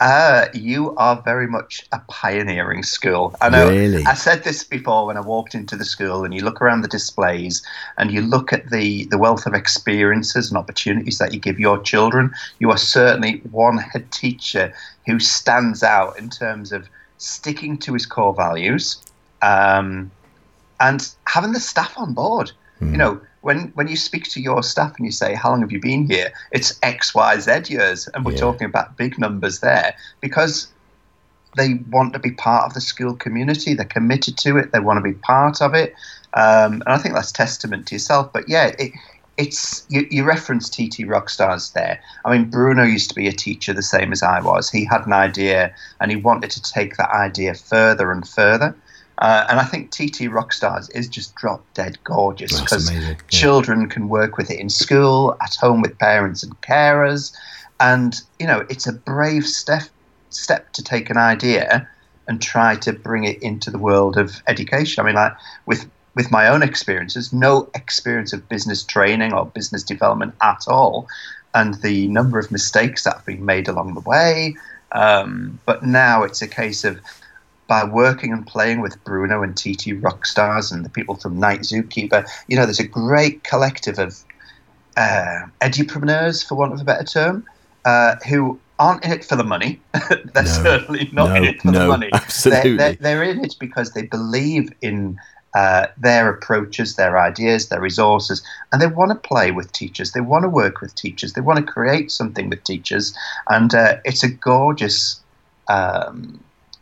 Uh, 0.02 0.49
you 0.52 0.97
are 0.97 1.23
very 1.23 1.47
much 1.47 1.87
a 1.92 2.00
pioneering 2.09 2.82
school. 2.82 3.37
I 3.40 3.49
know. 3.49 3.71
Really? 3.71 4.04
I 4.04 4.14
said 4.14 4.42
this 4.42 4.64
before 4.64 5.06
when 5.06 5.16
I 5.16 5.21
walked 5.21 5.54
into 5.54 5.76
the 5.76 5.85
school, 5.85 6.25
and 6.25 6.35
you 6.35 6.42
look 6.42 6.61
around 6.61 6.80
the 6.80 6.88
displays, 6.88 7.64
and 7.99 8.11
you 8.11 8.21
look 8.21 8.52
at 8.52 8.71
the 8.71 9.04
the 9.12 9.16
wealth 9.16 9.47
of 9.47 9.54
experiences 9.54 10.50
and 10.50 10.59
opportunities 10.59 11.18
that 11.18 11.32
you 11.32 11.38
give 11.38 11.61
your 11.61 11.80
children. 11.80 12.35
You 12.59 12.73
are 12.73 12.78
certainly 12.78 13.42
one 13.52 13.78
head 13.78 14.11
teacher 14.11 14.75
who 15.06 15.21
stands 15.21 15.85
out 15.85 16.18
in 16.18 16.30
terms 16.30 16.73
of 16.73 16.88
sticking 17.18 17.78
to 17.78 17.92
his 17.92 18.04
core 18.04 18.35
values, 18.35 19.00
um, 19.40 20.11
and 20.80 21.09
having 21.28 21.52
the 21.52 21.61
staff 21.61 21.97
on 21.97 22.12
board. 22.12 22.50
Mm. 22.80 22.87
You 22.87 22.88
hmm. 22.88 22.97
know, 22.97 23.21
when 23.42 23.72
when 23.75 23.88
you 23.88 23.96
speak 23.96 24.25
to 24.30 24.40
your 24.40 24.62
staff 24.62 24.96
and 24.96 25.04
you 25.04 25.12
say, 25.12 25.34
"How 25.34 25.50
long 25.50 25.61
have 25.61 25.72
you 25.72 25.80
been 25.80 26.06
here?" 26.06 26.32
It's 26.50 26.78
X, 26.82 27.14
Y, 27.14 27.38
Z 27.38 27.64
years, 27.68 28.08
and 28.08 28.25
we're 28.25 28.32
yeah. 28.32 28.38
talking 28.38 28.66
about 28.66 28.96
big 28.96 29.18
numbers 29.18 29.61
there 29.61 29.94
because 30.20 30.68
they 31.56 31.75
want 31.90 32.14
to 32.14 32.18
be 32.18 32.30
part 32.30 32.64
of 32.64 32.75
the 32.75 32.80
school 32.80 33.14
community. 33.14 33.75
They're 33.75 33.84
committed 33.84 34.38
to 34.38 34.56
it. 34.56 34.72
They 34.72 34.80
want 34.80 34.96
to 34.96 35.02
be 35.02 35.12
part 35.12 35.61
of 35.61 35.75
it, 35.75 35.94
um, 36.34 36.75
and 36.75 36.88
I 36.88 36.99
think 36.99 37.14
that's 37.14 37.32
testament 37.32 37.87
to 37.88 37.96
yourself. 37.96 38.32
But 38.32 38.49
yeah, 38.49 38.75
it, 38.78 38.92
it's 39.37 39.87
you, 39.88 40.06
you 40.11 40.25
referenced 40.25 40.72
TT 40.75 41.06
Rockstars 41.06 41.72
there. 41.72 42.00
I 42.25 42.37
mean, 42.37 42.50
Bruno 42.50 42.84
used 42.84 43.08
to 43.08 43.14
be 43.14 43.28
a 43.28 43.32
teacher 43.32 43.72
the 43.72 43.82
same 43.82 44.12
as 44.12 44.22
I 44.22 44.40
was. 44.40 44.70
He 44.70 44.84
had 44.84 45.06
an 45.06 45.12
idea 45.12 45.75
and 46.00 46.11
he 46.11 46.16
wanted 46.16 46.50
to 46.50 46.62
take 46.62 46.96
that 46.96 47.11
idea 47.11 47.54
further 47.54 48.12
and 48.12 48.28
further. 48.28 48.76
Uh, 49.23 49.47
and 49.49 49.61
I 49.61 49.64
think 49.64 49.93
TT 49.93 50.26
Rockstars 50.29 50.91
is 50.97 51.07
just 51.07 51.37
drop 51.37 51.64
dead 51.75 51.97
gorgeous 52.02 52.61
because 52.61 52.93
yeah. 52.93 53.14
children 53.29 53.88
can 53.88 54.09
work 54.09 54.37
with 54.37 54.50
it 54.50 54.59
in 54.59 54.69
school, 54.69 55.37
at 55.41 55.55
home 55.55 55.81
with 55.81 55.97
parents 55.97 56.43
and 56.43 56.61
carers, 56.61 57.33
and 57.79 58.21
you 58.41 58.49
know 58.49 58.67
it's 58.69 58.88
a 58.88 58.93
brave 58.93 59.47
step 59.47 59.85
step 60.31 60.73
to 60.73 60.83
take 60.83 61.09
an 61.09 61.19
idea 61.19 61.88
and 62.26 62.43
try 62.43 62.75
to 62.75 62.93
bring 62.93 63.23
it 63.23 63.41
into 63.41 63.71
the 63.71 63.79
world 63.79 64.17
of 64.17 64.43
education. 64.49 65.05
I 65.05 65.07
mean, 65.07 65.14
like 65.14 65.35
with 65.67 65.88
with 66.17 66.33
my 66.33 66.49
own 66.49 66.64
experiences, 66.64 67.33
no 67.33 67.71
experience 67.76 68.33
of 68.33 68.49
business 68.49 68.83
training 68.83 69.33
or 69.33 69.47
business 69.47 69.85
development 69.85 70.35
at 70.43 70.64
all, 70.67 71.07
and 71.55 71.75
the 71.75 72.09
number 72.09 72.41
of 72.41 72.50
mistakes 72.50 73.05
that 73.05 73.14
have 73.14 73.26
been 73.26 73.47
made 73.47 73.69
along 73.69 73.95
the 73.95 74.00
way. 74.00 74.57
Um, 74.91 75.61
but 75.64 75.85
now 75.85 76.25
it's 76.25 76.43
a 76.43 76.49
case 76.49 76.83
of 76.85 77.00
by 77.73 77.85
working 77.85 78.35
and 78.35 78.47
playing 78.47 78.83
with 78.83 79.02
Bruno 79.02 79.43
and 79.43 79.57
TT 79.57 79.97
Rockstars 80.07 80.71
and 80.71 80.85
the 80.85 80.91
people 80.91 81.14
from 81.14 81.41
Night 81.41 81.61
Zookeeper, 81.61 82.29
you 82.47 82.55
know, 82.55 82.67
there's 82.67 82.79
a 82.79 82.87
great 82.87 83.45
collective 83.45 83.99
of 83.99 84.23
uh, 84.99 85.47
edupreneurs, 85.62 86.47
for 86.47 86.55
want 86.55 86.75
of 86.75 86.83
a 86.83 86.85
better 86.85 87.05
term, 87.05 87.47
uh, 87.87 88.17
who 88.29 88.61
aren't 88.79 89.02
in 89.07 89.11
it 89.11 89.25
for 89.25 89.37
the 89.37 89.45
money. 89.45 89.81
they're 90.11 90.43
no, 90.43 90.45
certainly 90.45 91.09
not 91.14 91.31
no, 91.31 91.35
in 91.37 91.45
it 91.45 91.62
for 91.62 91.71
no, 91.71 91.79
the 91.79 91.87
money. 91.87 92.11
Absolutely. 92.12 92.61
They're, 92.76 92.93
they're, 92.93 92.97
they're, 92.97 93.23
in 93.23 93.43
it 93.43 93.55
because 93.59 93.93
they 93.93 94.02
believe 94.02 94.71
in 94.83 95.19
uh, 95.55 95.87
their 95.97 96.29
approaches, 96.29 96.97
their 96.97 97.19
ideas, 97.19 97.71
their 97.71 97.81
resources, 97.81 98.45
and 98.71 98.83
they 98.83 98.87
want 98.87 99.12
to 99.12 99.29
play 99.29 99.50
with 99.50 99.73
teachers. 99.73 100.12
They 100.12 100.21
want 100.21 100.43
to 100.43 100.50
work 100.50 100.83
with 100.83 100.95
teachers. 100.95 101.33
They 101.33 101.41
want 101.41 101.59
to 101.64 101.73
create 101.73 102.11
something 102.11 102.50
with 102.50 102.64
teachers, 102.64 103.17
and 103.49 103.75
uh, 103.75 103.97
it's 104.05 104.23
a 104.23 104.29
gorgeous, 104.29 105.23
um, 105.69 106.38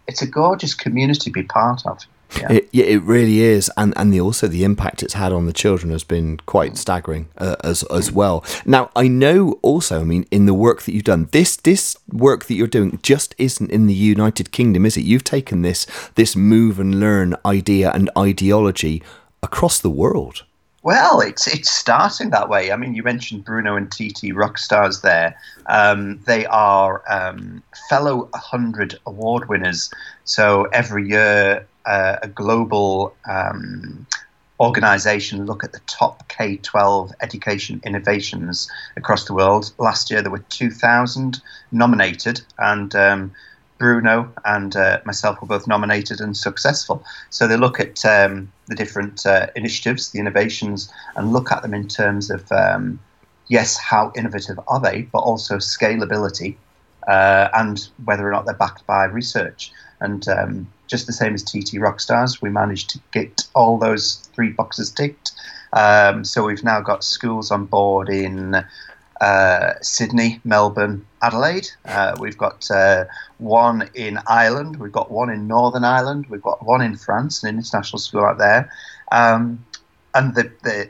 it's 0.06 0.22
a 0.22 0.26
gorgeous 0.26 0.74
community 0.74 1.20
to 1.20 1.30
be 1.30 1.42
part 1.42 1.86
of. 1.86 2.00
Yeah. 2.38 2.52
It, 2.52 2.68
yeah, 2.72 2.84
it 2.84 3.02
really 3.02 3.40
is, 3.40 3.70
and 3.76 3.92
and 3.96 4.12
the, 4.12 4.20
also 4.20 4.46
the 4.46 4.62
impact 4.62 5.02
it's 5.02 5.14
had 5.14 5.32
on 5.32 5.46
the 5.46 5.52
children 5.52 5.90
has 5.90 6.04
been 6.04 6.38
quite 6.46 6.76
staggering 6.76 7.28
uh, 7.38 7.56
as 7.64 7.82
as 7.84 8.12
well. 8.12 8.44
Now 8.64 8.90
I 8.94 9.08
know 9.08 9.58
also, 9.62 10.00
I 10.00 10.04
mean, 10.04 10.26
in 10.30 10.46
the 10.46 10.54
work 10.54 10.82
that 10.82 10.92
you've 10.94 11.04
done, 11.04 11.28
this 11.32 11.56
this 11.56 11.96
work 12.12 12.44
that 12.44 12.54
you're 12.54 12.68
doing 12.68 13.00
just 13.02 13.34
isn't 13.36 13.70
in 13.70 13.86
the 13.86 13.94
United 13.94 14.52
Kingdom, 14.52 14.86
is 14.86 14.96
it? 14.96 15.04
You've 15.04 15.24
taken 15.24 15.62
this 15.62 15.86
this 16.14 16.36
move 16.36 16.78
and 16.78 17.00
learn 17.00 17.34
idea 17.44 17.90
and 17.90 18.08
ideology 18.16 19.02
across 19.42 19.80
the 19.80 19.90
world. 19.90 20.44
Well, 20.82 21.20
it's 21.20 21.46
it's 21.46 21.70
starting 21.70 22.30
that 22.30 22.48
way. 22.48 22.72
I 22.72 22.76
mean, 22.76 22.94
you 22.94 23.02
mentioned 23.02 23.44
Bruno 23.44 23.76
and 23.76 23.90
TT 23.90 24.32
Rockstars 24.32 25.02
there. 25.02 25.36
Um, 25.66 26.20
they 26.24 26.46
are 26.46 27.02
um, 27.08 27.62
fellow 27.90 28.30
HundrED 28.34 28.96
award 29.04 29.48
winners. 29.48 29.90
So 30.24 30.64
every 30.72 31.06
year, 31.06 31.66
uh, 31.84 32.16
a 32.22 32.28
global 32.28 33.14
um, 33.28 34.06
organization 34.58 35.44
look 35.44 35.64
at 35.64 35.72
the 35.72 35.80
top 35.86 36.26
K 36.28 36.56
12 36.56 37.12
education 37.20 37.82
innovations 37.84 38.66
across 38.96 39.26
the 39.26 39.34
world. 39.34 39.72
Last 39.76 40.10
year 40.10 40.22
there 40.22 40.30
were 40.30 40.44
2,000 40.48 41.42
nominated, 41.72 42.40
and 42.58 42.94
um, 42.94 43.32
Bruno 43.80 44.32
and 44.44 44.76
uh, 44.76 45.00
myself 45.04 45.40
were 45.40 45.48
both 45.48 45.66
nominated 45.66 46.20
and 46.20 46.36
successful. 46.36 47.02
So 47.30 47.48
they 47.48 47.56
look 47.56 47.80
at 47.80 48.04
um, 48.04 48.52
the 48.68 48.76
different 48.76 49.26
uh, 49.26 49.46
initiatives, 49.56 50.10
the 50.10 50.20
innovations, 50.20 50.92
and 51.16 51.32
look 51.32 51.50
at 51.50 51.62
them 51.62 51.74
in 51.74 51.88
terms 51.88 52.30
of 52.30 52.52
um, 52.52 53.00
yes, 53.48 53.78
how 53.78 54.12
innovative 54.14 54.60
are 54.68 54.80
they, 54.80 55.02
but 55.10 55.20
also 55.20 55.56
scalability 55.56 56.56
uh, 57.08 57.48
and 57.54 57.88
whether 58.04 58.28
or 58.28 58.30
not 58.30 58.44
they're 58.44 58.54
backed 58.54 58.86
by 58.86 59.04
research. 59.04 59.72
And 60.00 60.28
um, 60.28 60.68
just 60.86 61.06
the 61.06 61.12
same 61.12 61.34
as 61.34 61.42
TT 61.42 61.80
Rockstars, 61.80 62.42
we 62.42 62.50
managed 62.50 62.90
to 62.90 63.00
get 63.12 63.46
all 63.54 63.78
those 63.78 64.28
three 64.34 64.50
boxes 64.50 64.90
ticked. 64.90 65.32
Um, 65.72 66.24
so 66.24 66.44
we've 66.44 66.64
now 66.64 66.80
got 66.80 67.02
schools 67.02 67.50
on 67.50 67.64
board 67.64 68.08
in 68.10 68.62
uh, 69.20 69.74
Sydney, 69.82 70.40
Melbourne, 70.44 71.04
Adelaide. 71.22 71.68
Uh, 71.84 72.16
we've 72.18 72.38
got 72.38 72.70
uh, 72.70 73.04
one 73.38 73.88
in 73.94 74.18
Ireland. 74.26 74.76
We've 74.76 74.92
got 74.92 75.10
one 75.10 75.30
in 75.30 75.46
Northern 75.46 75.84
Ireland. 75.84 76.26
We've 76.28 76.42
got 76.42 76.64
one 76.64 76.80
in 76.80 76.96
France, 76.96 77.42
an 77.42 77.56
international 77.56 77.98
school 77.98 78.24
out 78.24 78.38
there. 78.38 78.70
Um, 79.12 79.64
and 80.14 80.34
the, 80.34 80.50
the 80.62 80.88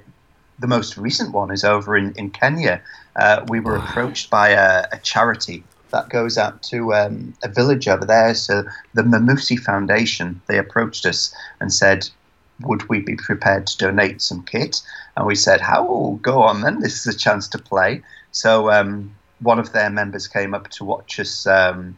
the 0.58 0.66
most 0.66 0.98
recent 0.98 1.32
one 1.32 1.50
is 1.50 1.64
over 1.64 1.96
in 1.96 2.12
in 2.16 2.30
Kenya. 2.30 2.80
Uh, 3.16 3.44
we 3.48 3.60
were 3.60 3.76
approached 3.76 4.30
by 4.30 4.50
a, 4.50 4.86
a 4.92 4.98
charity 5.02 5.64
that 5.90 6.08
goes 6.08 6.38
out 6.38 6.62
to 6.62 6.94
um, 6.94 7.34
a 7.42 7.48
village 7.48 7.88
over 7.88 8.04
there. 8.04 8.34
So 8.34 8.62
the 8.94 9.02
Mamusi 9.02 9.58
Foundation, 9.58 10.40
they 10.46 10.58
approached 10.58 11.04
us 11.04 11.34
and 11.60 11.72
said, 11.72 12.08
would 12.60 12.88
we 12.88 13.00
be 13.00 13.16
prepared 13.16 13.66
to 13.66 13.78
donate 13.78 14.22
some 14.22 14.44
kit? 14.44 14.82
And 15.16 15.26
we 15.26 15.34
said, 15.34 15.60
how? 15.60 15.86
Oh, 15.88 16.18
go 16.22 16.42
on 16.42 16.60
then. 16.60 16.80
This 16.80 17.06
is 17.06 17.14
a 17.14 17.18
chance 17.18 17.48
to 17.48 17.58
play. 17.58 18.02
So 18.32 18.70
um, 18.70 19.14
one 19.40 19.58
of 19.58 19.72
their 19.72 19.90
members 19.90 20.26
came 20.26 20.54
up 20.54 20.68
to 20.70 20.84
watch 20.84 21.18
us 21.18 21.46
um, 21.46 21.96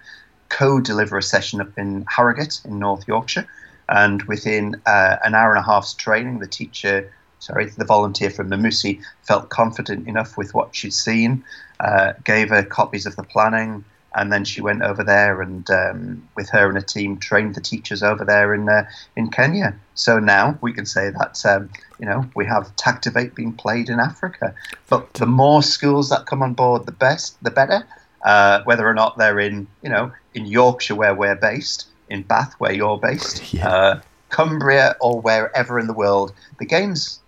co-deliver 0.49 1.19
a 1.19 1.23
session 1.23 1.61
up 1.61 1.77
in 1.77 2.05
Harrogate 2.09 2.61
in 2.65 2.79
North 2.79 3.07
Yorkshire. 3.07 3.47
And 3.89 4.23
within 4.23 4.81
uh, 4.87 5.17
an 5.25 5.35
hour 5.35 5.51
and 5.55 5.59
a 5.59 5.67
half's 5.67 5.95
training, 5.95 6.39
the 6.39 6.47
teacher 6.47 7.11
sorry, 7.43 7.69
the 7.71 7.85
volunteer 7.85 8.31
from 8.31 8.49
Mamusi 8.49 9.03
felt 9.23 9.49
confident 9.49 10.07
enough 10.07 10.37
with 10.37 10.55
what 10.55 10.77
she'd 10.77 10.95
seen, 10.95 11.43
uh, 11.81 12.13
gave 12.23 12.51
her 12.51 12.63
copies 12.63 13.05
of 13.05 13.17
the 13.17 13.25
planning, 13.25 13.85
and 14.15 14.33
then 14.33 14.45
she 14.45 14.61
went 14.61 14.83
over 14.83 15.03
there 15.03 15.41
and 15.41 15.69
um, 15.71 16.29
with 16.37 16.49
her 16.51 16.69
and 16.69 16.79
a 16.79 16.83
team 16.83 17.19
trained 17.19 17.55
the 17.55 17.61
teachers 17.61 18.03
over 18.03 18.25
there 18.25 18.55
in 18.55 18.69
uh, 18.69 18.85
in 19.17 19.29
Kenya. 19.31 19.75
So 19.95 20.19
now 20.19 20.59
we 20.61 20.73
can 20.73 20.87
say 20.87 21.11
that 21.11 21.45
um, 21.47 21.71
you 21.99 22.07
know 22.07 22.25
we 22.35 22.47
have 22.47 22.75
Tagtivate 22.77 23.35
being 23.35 23.53
played 23.53 23.89
in 23.89 24.01
Africa. 24.01 24.55
But 24.89 25.15
the 25.15 25.27
more 25.27 25.63
schools 25.63 26.09
that 26.11 26.27
come 26.27 26.43
on 26.43 26.55
board, 26.55 26.87
the 26.87 26.93
best, 26.93 27.43
the 27.43 27.51
better. 27.51 27.87
Uh, 28.25 28.63
whether 28.63 28.87
or 28.87 28.95
not 28.95 29.19
they're 29.19 29.41
in 29.41 29.67
you 29.83 29.91
know 29.91 30.13
in 30.35 30.47
Yorkshire 30.47 30.95
where 30.95 31.15
we're 31.15 31.35
based, 31.35 31.87
in 32.09 32.23
Bath 32.23 32.55
where 32.59 32.73
you're 32.73 32.99
based, 32.99 33.53
yeah. 33.53 33.69
Uh, 33.69 34.01
Cumbria 34.29 34.97
or 35.01 35.21
wherever 35.21 35.79
in 35.79 35.87
the 35.87 35.93
world, 35.93 36.33
the 36.59 36.67
games 36.67 37.21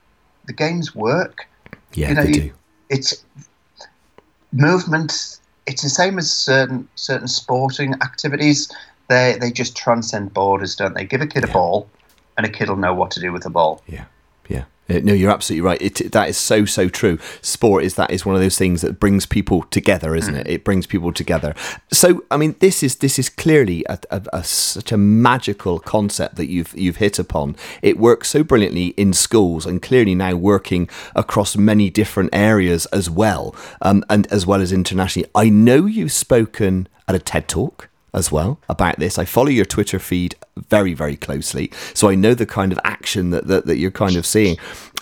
the 0.46 0.52
games 0.52 0.94
work. 0.94 1.48
Yeah, 1.94 2.08
you 2.10 2.14
know, 2.14 2.24
they 2.24 2.32
do. 2.32 2.52
It's 2.90 3.24
movement. 4.52 5.38
It's 5.66 5.82
the 5.82 5.88
same 5.88 6.18
as 6.18 6.30
certain 6.30 6.88
certain 6.94 7.28
sporting 7.28 7.94
activities. 7.94 8.70
They 9.08 9.36
they 9.40 9.50
just 9.50 9.76
transcend 9.76 10.34
borders, 10.34 10.76
don't 10.76 10.94
they? 10.94 11.04
Give 11.04 11.20
a 11.20 11.26
kid 11.26 11.44
yeah. 11.44 11.50
a 11.50 11.52
ball, 11.52 11.88
and 12.36 12.46
a 12.46 12.48
kid 12.48 12.68
will 12.68 12.76
know 12.76 12.94
what 12.94 13.10
to 13.12 13.20
do 13.20 13.32
with 13.32 13.42
the 13.42 13.50
ball. 13.50 13.82
Yeah, 13.86 13.94
yeah. 13.94 14.04
Uh, 14.88 15.00
no, 15.02 15.12
you're 15.12 15.30
absolutely 15.30 15.62
right. 15.62 15.80
It, 15.80 16.12
that 16.12 16.28
is 16.28 16.36
so 16.36 16.64
so 16.64 16.88
true. 16.88 17.18
Sport 17.40 17.84
is 17.84 17.94
that 17.94 18.10
is 18.10 18.26
one 18.26 18.34
of 18.34 18.40
those 18.40 18.58
things 18.58 18.82
that 18.82 19.00
brings 19.00 19.24
people 19.24 19.62
together, 19.64 20.14
isn't 20.14 20.34
mm. 20.34 20.40
it? 20.40 20.46
It 20.46 20.64
brings 20.64 20.86
people 20.86 21.12
together. 21.12 21.54
So, 21.90 22.24
I 22.30 22.36
mean, 22.36 22.54
this 22.60 22.82
is 22.82 22.96
this 22.96 23.18
is 23.18 23.28
clearly 23.28 23.84
a, 23.88 23.98
a, 24.10 24.22
a, 24.32 24.44
such 24.44 24.92
a 24.92 24.98
magical 24.98 25.78
concept 25.78 26.36
that 26.36 26.46
you've 26.46 26.74
you've 26.76 26.96
hit 26.96 27.18
upon. 27.18 27.56
It 27.80 27.98
works 27.98 28.28
so 28.28 28.44
brilliantly 28.44 28.88
in 28.88 29.12
schools, 29.14 29.64
and 29.64 29.80
clearly 29.80 30.14
now 30.14 30.36
working 30.36 30.88
across 31.14 31.56
many 31.56 31.88
different 31.88 32.30
areas 32.34 32.86
as 32.86 33.08
well, 33.08 33.54
um, 33.80 34.04
and 34.10 34.26
as 34.26 34.46
well 34.46 34.60
as 34.60 34.72
internationally. 34.72 35.28
I 35.34 35.48
know 35.48 35.86
you've 35.86 36.12
spoken 36.12 36.88
at 37.08 37.14
a 37.14 37.18
TED 37.18 37.48
talk 37.48 37.88
as 38.14 38.32
well 38.32 38.60
about 38.68 38.98
this. 38.98 39.18
I 39.18 39.24
follow 39.24 39.48
your 39.48 39.64
Twitter 39.64 39.98
feed 39.98 40.36
very, 40.56 40.94
very 40.94 41.16
closely, 41.16 41.70
so 41.92 42.08
I 42.08 42.14
know 42.14 42.34
the 42.34 42.46
kind 42.46 42.72
of 42.72 42.78
action 42.84 43.30
that 43.30 43.46
that, 43.48 43.66
that 43.66 43.76
you're 43.76 43.90
kind 43.90 44.16
of 44.16 44.24
seeing. 44.24 44.56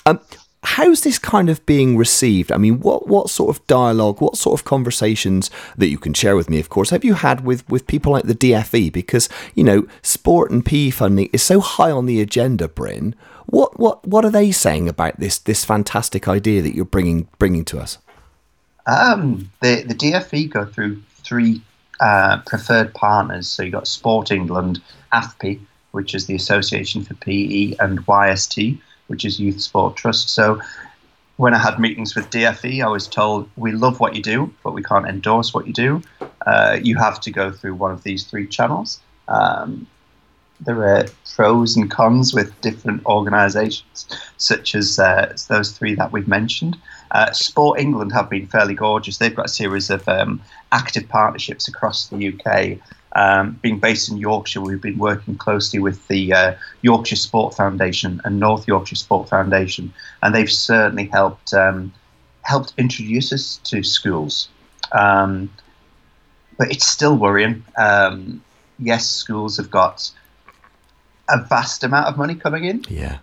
Um, 0.06 0.20
how's 0.64 1.00
this 1.00 1.18
kind 1.18 1.50
of 1.50 1.64
being 1.66 1.96
received? 1.96 2.52
I 2.52 2.56
mean, 2.56 2.80
what 2.80 3.08
what 3.08 3.30
sort 3.30 3.54
of 3.54 3.66
dialogue, 3.66 4.20
what 4.20 4.36
sort 4.36 4.58
of 4.58 4.64
conversations 4.64 5.50
that 5.76 5.88
you 5.88 5.98
can 5.98 6.14
share 6.14 6.36
with 6.36 6.48
me, 6.48 6.60
of 6.60 6.68
course, 6.68 6.90
have 6.90 7.04
you 7.04 7.14
had 7.14 7.44
with 7.44 7.68
with 7.68 7.86
people 7.86 8.12
like 8.12 8.24
the 8.24 8.34
DFE? 8.34 8.92
Because 8.92 9.28
you 9.54 9.64
know, 9.64 9.86
sport 10.02 10.50
and 10.50 10.64
PE 10.64 10.90
funding 10.90 11.28
is 11.32 11.42
so 11.42 11.60
high 11.60 11.90
on 11.90 12.06
the 12.06 12.20
agenda, 12.20 12.68
Bryn. 12.68 13.14
What 13.46 13.78
what 13.78 14.06
what 14.06 14.24
are 14.24 14.30
they 14.30 14.52
saying 14.52 14.88
about 14.88 15.18
this 15.18 15.38
this 15.38 15.64
fantastic 15.64 16.28
idea 16.28 16.62
that 16.62 16.74
you're 16.74 16.84
bringing 16.84 17.28
bringing 17.38 17.64
to 17.66 17.80
us? 17.80 17.98
Um, 18.86 19.50
the 19.60 19.82
the 19.86 19.94
DFE 19.94 20.50
go 20.50 20.64
through 20.64 21.02
three 21.22 21.62
uh, 22.02 22.38
preferred 22.46 22.92
partners. 22.94 23.48
So 23.48 23.62
you've 23.62 23.72
got 23.72 23.86
Sport 23.86 24.30
England, 24.30 24.82
afPE, 25.12 25.60
which 25.92 26.14
is 26.14 26.26
the 26.26 26.34
Association 26.34 27.04
for 27.04 27.14
PE, 27.14 27.76
and 27.78 28.04
YST, 28.06 28.78
which 29.06 29.24
is 29.24 29.38
Youth 29.38 29.60
Sport 29.60 29.96
Trust. 29.96 30.30
So 30.30 30.60
when 31.36 31.54
I 31.54 31.58
had 31.58 31.78
meetings 31.78 32.14
with 32.14 32.28
DFE, 32.30 32.84
I 32.84 32.88
was 32.88 33.06
told, 33.06 33.48
we 33.56 33.72
love 33.72 34.00
what 34.00 34.16
you 34.16 34.22
do, 34.22 34.52
but 34.64 34.72
we 34.72 34.82
can't 34.82 35.06
endorse 35.06 35.54
what 35.54 35.66
you 35.66 35.72
do. 35.72 36.02
Uh, 36.44 36.78
you 36.82 36.96
have 36.96 37.20
to 37.20 37.30
go 37.30 37.52
through 37.52 37.74
one 37.76 37.92
of 37.92 38.02
these 38.02 38.24
three 38.24 38.46
channels. 38.46 39.00
Um, 39.28 39.86
there 40.60 40.84
are 40.84 41.06
pros 41.34 41.76
and 41.76 41.90
cons 41.90 42.34
with 42.34 42.58
different 42.60 43.04
organisations, 43.06 44.06
such 44.36 44.74
as 44.74 44.98
uh, 44.98 45.34
those 45.48 45.72
three 45.72 45.94
that 45.94 46.12
we've 46.12 46.28
mentioned. 46.28 46.76
Uh, 47.12 47.30
Sport 47.32 47.78
England 47.78 48.12
have 48.12 48.30
been 48.30 48.46
fairly 48.46 48.74
gorgeous. 48.74 49.18
They've 49.18 49.34
got 49.34 49.44
a 49.44 49.50
series 49.50 49.90
of 49.90 50.08
um, 50.08 50.40
active 50.72 51.08
partnerships 51.08 51.68
across 51.68 52.08
the 52.08 52.28
UK. 52.32 52.78
Um, 53.14 53.58
being 53.60 53.78
based 53.78 54.10
in 54.10 54.16
Yorkshire, 54.16 54.62
we've 54.62 54.80
been 54.80 54.96
working 54.96 55.36
closely 55.36 55.78
with 55.78 56.08
the 56.08 56.32
uh, 56.32 56.54
Yorkshire 56.80 57.16
Sport 57.16 57.54
Foundation 57.54 58.22
and 58.24 58.40
North 58.40 58.66
Yorkshire 58.66 58.96
Sport 58.96 59.28
Foundation, 59.28 59.92
and 60.22 60.34
they've 60.34 60.50
certainly 60.50 61.06
helped 61.06 61.52
um, 61.52 61.92
helped 62.40 62.72
introduce 62.78 63.30
us 63.30 63.58
to 63.64 63.82
schools. 63.82 64.48
Um, 64.92 65.50
but 66.56 66.70
it's 66.70 66.88
still 66.88 67.16
worrying. 67.16 67.62
Um, 67.76 68.42
yes, 68.78 69.06
schools 69.06 69.58
have 69.58 69.70
got 69.70 70.10
a 71.28 71.42
vast 71.44 71.84
amount 71.84 72.06
of 72.06 72.16
money 72.16 72.34
coming 72.34 72.64
in. 72.64 72.82
Yeah 72.88 73.18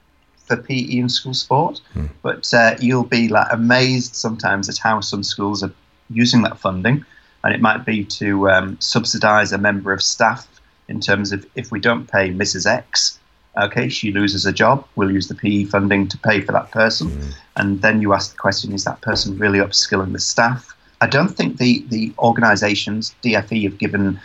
for 0.50 0.58
PE 0.58 1.00
and 1.00 1.12
school 1.12 1.34
sport, 1.34 1.80
hmm. 1.94 2.08
but 2.22 2.54
uh, 2.54 2.76
you'll 2.82 3.04
be 3.04 3.30
like 3.30 3.48
amazed 3.52 4.16
sometimes 4.16 4.68
at 4.68 4.78
how 4.78 5.00
some 5.00 5.24
schools 5.24 5.64
are 5.64 5.72
using 6.10 6.42
that 6.42 6.58
funding, 6.58 7.06
and 7.44 7.54
it 7.54 7.62
might 7.62 7.86
be 7.86 8.04
to 8.04 8.50
um, 8.50 8.78
subsidise 8.82 9.54
a 9.54 9.58
member 9.58 9.94
of 9.94 10.02
staff 10.02 10.48
in 10.90 11.00
terms 11.00 11.32
of 11.32 11.46
if 11.56 11.72
we 11.72 11.80
don't 11.80 12.12
pay 12.12 12.32
Mrs 12.32 12.66
X, 12.66 13.20
Okay, 13.58 13.90
she 13.90 14.12
loses 14.12 14.46
a 14.46 14.54
job. 14.54 14.86
We'll 14.96 15.12
use 15.12 15.28
the 15.28 15.36
PE 15.36 15.66
funding 15.66 16.08
to 16.10 16.18
pay 16.18 16.42
for 16.42 16.52
that 16.52 16.72
person. 16.72 17.10
Mm. 17.10 17.34
And 17.58 17.82
then 17.82 18.02
you 18.02 18.14
ask 18.14 18.32
the 18.32 18.38
question 18.38 18.74
is 18.74 18.84
that 18.84 19.02
person 19.02 19.38
really 19.38 19.60
upskilling 19.60 20.14
the 20.14 20.20
staff? 20.20 20.76
I 21.02 21.08
don't 21.08 21.30
think 21.30 21.58
the, 21.58 21.84
the 21.90 22.14
organisations, 22.20 23.16
DFE, 23.24 23.64
have 23.64 23.78
given 23.78 24.20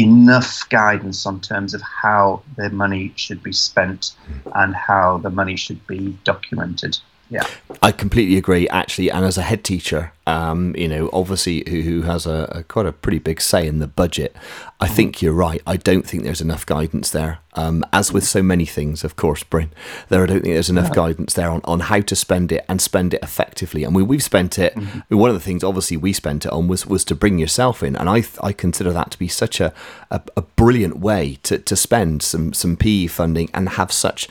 enough 0.00 0.68
guidance 0.70 1.26
on 1.26 1.40
terms 1.40 1.74
of 1.74 1.82
how 1.82 2.42
their 2.56 2.70
money 2.70 3.12
should 3.16 3.42
be 3.42 3.52
spent 3.52 4.12
and 4.54 4.74
how 4.74 5.18
the 5.18 5.30
money 5.30 5.56
should 5.56 5.86
be 5.86 6.18
documented. 6.24 6.98
Yeah, 7.30 7.46
I 7.80 7.92
completely 7.92 8.36
agree. 8.36 8.68
Actually, 8.68 9.08
and 9.08 9.24
as 9.24 9.38
a 9.38 9.42
head 9.42 9.62
teacher, 9.62 10.12
um, 10.26 10.74
you 10.76 10.88
know, 10.88 11.08
obviously 11.12 11.62
who, 11.68 11.82
who 11.82 12.02
has 12.02 12.26
a, 12.26 12.48
a, 12.50 12.62
quite 12.64 12.86
a 12.86 12.92
pretty 12.92 13.20
big 13.20 13.40
say 13.40 13.68
in 13.68 13.78
the 13.78 13.86
budget, 13.86 14.34
I 14.80 14.88
mm. 14.88 14.94
think 14.94 15.22
you're 15.22 15.32
right. 15.32 15.62
I 15.64 15.76
don't 15.76 16.04
think 16.04 16.24
there's 16.24 16.40
enough 16.40 16.66
guidance 16.66 17.10
there. 17.10 17.38
Um, 17.54 17.84
as 17.92 18.12
with 18.12 18.24
so 18.24 18.42
many 18.42 18.66
things, 18.66 19.04
of 19.04 19.14
course, 19.14 19.44
Bryn, 19.44 19.70
there 20.08 20.24
I 20.24 20.26
don't 20.26 20.42
think 20.42 20.54
there's 20.54 20.70
enough 20.70 20.88
yeah. 20.88 20.94
guidance 20.94 21.34
there 21.34 21.50
on, 21.50 21.60
on 21.64 21.80
how 21.80 22.00
to 22.00 22.16
spend 22.16 22.50
it 22.50 22.64
and 22.68 22.82
spend 22.82 23.14
it 23.14 23.22
effectively. 23.22 23.84
And 23.84 23.94
we 23.94 24.02
we've 24.02 24.22
spent 24.22 24.58
it. 24.58 24.74
Mm-hmm. 24.74 25.16
one 25.16 25.30
of 25.30 25.34
the 25.34 25.40
things, 25.40 25.62
obviously, 25.62 25.96
we 25.96 26.12
spent 26.12 26.44
it 26.44 26.52
on 26.52 26.66
was 26.66 26.84
was 26.84 27.04
to 27.04 27.14
bring 27.14 27.38
yourself 27.38 27.82
in, 27.84 27.94
and 27.94 28.10
I 28.10 28.24
I 28.42 28.52
consider 28.52 28.92
that 28.92 29.12
to 29.12 29.18
be 29.18 29.28
such 29.28 29.60
a 29.60 29.72
a, 30.10 30.20
a 30.36 30.42
brilliant 30.42 30.98
way 30.98 31.38
to 31.44 31.58
to 31.58 31.76
spend 31.76 32.22
some 32.22 32.52
some 32.52 32.76
PE 32.76 33.06
funding 33.06 33.50
and 33.54 33.70
have 33.70 33.92
such 33.92 34.28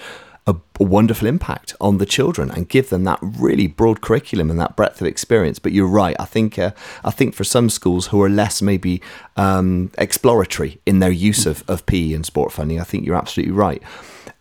a, 0.49 0.55
a, 0.79 0.83
wonderful 0.83 1.27
impact 1.27 1.75
on 1.79 1.97
the 1.97 2.05
children 2.05 2.49
and 2.51 2.67
give 2.67 2.89
them 2.89 3.03
that 3.03 3.19
really 3.21 3.67
broad 3.67 4.01
curriculum 4.01 4.49
and 4.49 4.59
that 4.59 4.75
breadth 4.75 4.99
of 5.01 5.07
experience. 5.07 5.59
But 5.59 5.71
you're 5.71 5.87
right. 5.87 6.15
I 6.19 6.25
think 6.25 6.57
uh, 6.57 6.71
I 7.03 7.11
think 7.11 7.35
for 7.35 7.43
some 7.43 7.69
schools 7.69 8.07
who 8.07 8.21
are 8.21 8.29
less 8.29 8.61
maybe 8.61 9.01
um, 9.37 9.91
exploratory 9.97 10.79
in 10.85 10.99
their 10.99 11.11
use 11.11 11.45
of, 11.45 11.63
of 11.67 11.85
PE 11.85 12.13
and 12.13 12.25
sport 12.25 12.51
funding, 12.51 12.79
I 12.79 12.83
think 12.83 13.05
you're 13.05 13.15
absolutely 13.15 13.53
right. 13.53 13.81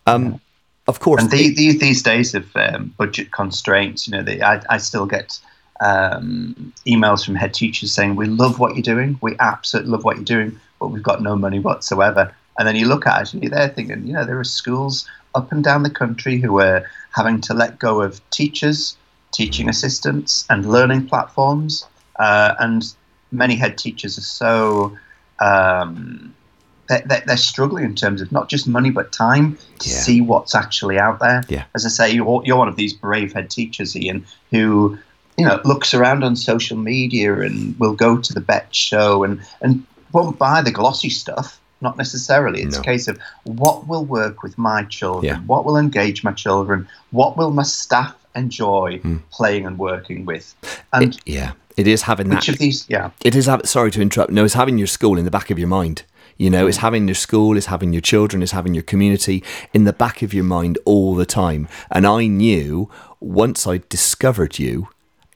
Um, 0.07 0.41
of 0.87 1.01
course, 1.01 1.23
and 1.23 1.31
the, 1.31 1.55
the, 1.55 1.77
these 1.77 2.03
days 2.03 2.35
of 2.35 2.49
um, 2.57 2.95
budget 2.97 3.31
constraints, 3.31 4.09
you 4.09 4.13
know, 4.13 4.23
the, 4.23 4.43
I, 4.43 4.63
I 4.71 4.79
still 4.79 5.05
get 5.05 5.39
um, 5.81 6.73
emails 6.87 7.25
from 7.25 7.35
head 7.35 7.53
teachers 7.53 7.93
saying, 7.93 8.17
"We 8.17 8.27
love 8.27 8.59
what 8.59 8.75
you're 8.75 8.83
doing. 8.83 9.19
We 9.21 9.37
absolutely 9.39 9.93
love 9.93 10.05
what 10.05 10.17
you're 10.17 10.25
doing, 10.25 10.59
but 10.81 10.89
we've 10.89 11.03
got 11.03 11.23
no 11.23 11.37
money 11.37 11.59
whatsoever." 11.59 12.35
And 12.59 12.67
then 12.67 12.75
you 12.75 12.89
look 12.89 13.07
at 13.07 13.23
it 13.23 13.33
and 13.33 13.43
you're 13.43 13.51
there 13.51 13.69
thinking, 13.69 14.07
you 14.07 14.13
know, 14.13 14.25
there 14.25 14.39
are 14.39 14.45
schools 14.45 15.09
up 15.39 15.53
and 15.53 15.65
down 15.65 15.83
the 15.83 15.91
country 15.91 16.39
who 16.39 16.61
are 16.61 16.85
having 17.13 17.41
to 17.43 17.55
let 17.55 17.79
go 17.79 18.03
of 18.03 18.21
teachers, 18.31 18.97
teaching 19.33 19.69
assistants, 19.69 20.45
and 20.51 20.71
learning 20.71 21.07
platforms. 21.07 21.87
Uh, 22.19 22.55
and 22.59 22.95
many 23.31 23.55
head 23.55 23.79
teachers 23.79 24.19
are 24.19 24.23
so 24.23 24.99
um, 25.41 26.35
they're, 26.89 27.23
they're, 27.27 27.37
struggling 27.37 27.85
in 27.85 27.95
terms 27.95 28.21
of 28.21 28.33
not 28.33 28.49
just 28.49 28.67
money 28.67 28.91
but 28.91 29.13
time 29.13 29.57
to 29.79 29.89
yeah. 29.89 29.95
see 29.95 30.21
what's 30.21 30.55
actually 30.55 30.99
out 30.99 31.21
there. 31.21 31.45
Yeah. 31.49 31.65
As 31.75 31.87
I 31.87 31.91
say, 31.91 32.11
you're, 32.11 32.43
you're 32.45 32.57
one 32.57 32.69
of 32.69 32.77
these 32.77 32.93
brave 32.93 33.33
head 33.33 33.51
teachers, 33.51 33.95
Ian, 33.95 34.27
who 34.51 34.99
you 35.37 35.47
know 35.47 35.61
looks 35.65 35.95
around 35.95 36.25
on 36.25 36.35
social 36.35 36.77
media 36.77 37.33
and 37.41 37.79
will 37.79 37.95
go 37.95 38.19
to 38.19 38.35
the 38.35 38.41
Bett 38.41 38.75
show 38.75 39.23
and 39.23 39.41
and 39.61 39.87
won't 40.13 40.39
buy 40.39 40.63
the 40.63 40.73
glossy 40.73 41.11
stuff 41.11 41.61
not 41.81 41.97
necessarily. 41.97 42.63
It's 42.63 42.77
no. 42.77 42.81
a 42.81 42.85
case 42.85 43.09
of 43.09 43.19
what 43.45 43.87
will 43.87 44.05
work 44.05 44.43
with 44.43 44.57
my 44.59 44.85
children, 44.85 45.25
yeah. 45.25 45.41
what 45.41 45.65
will 45.65 45.77
engage 45.77 46.25
my 46.25 46.33
children, 46.33 46.89
what 47.11 47.37
will 47.37 47.51
my 47.51 47.63
staff 47.63 48.15
enjoy 48.35 49.01
mm. 49.03 49.21
playing 49.31 49.67
and 49.67 49.79
working 49.79 50.25
with. 50.25 50.55
And 50.93 51.15
it, 51.15 51.21
yeah, 51.27 51.53
it 51.77 51.87
is 51.87 52.03
having 52.03 52.29
which 52.29 52.47
that. 52.47 52.55
of 52.55 52.59
these? 52.59 52.89
Yeah, 52.89 53.11
it 53.25 53.35
is. 53.35 53.49
Sorry 53.65 53.91
to 53.91 54.03
interrupt. 54.03 54.33
No, 54.33 54.45
it's 54.45 54.55
having 54.55 54.79
your 54.79 54.87
school 54.87 55.19
in 55.19 55.25
the 55.25 55.31
back 55.31 55.51
of 55.51 55.59
your 55.59 55.69
mind. 55.69 56.03
You 56.37 56.51
know, 56.51 56.69
it's 56.69 56.77
having 56.77 57.09
your 57.09 57.17
school, 57.17 57.57
it's 57.57 57.67
having 57.67 57.93
your 57.93 58.01
children, 58.01 58.45
it's 58.45 58.53
having 58.53 58.73
your 58.73 58.85
community 58.85 59.43
in 59.75 59.85
the 59.85 59.93
back 59.93 60.23
of 60.23 60.33
your 60.33 60.45
mind 60.45 60.79
all 60.85 61.17
the 61.17 61.27
time. 61.27 61.67
And 61.91 62.07
I 62.07 62.29
knew 62.29 62.89
once 63.19 63.67
I 63.67 63.83
discovered 63.89 64.57
you 64.57 64.89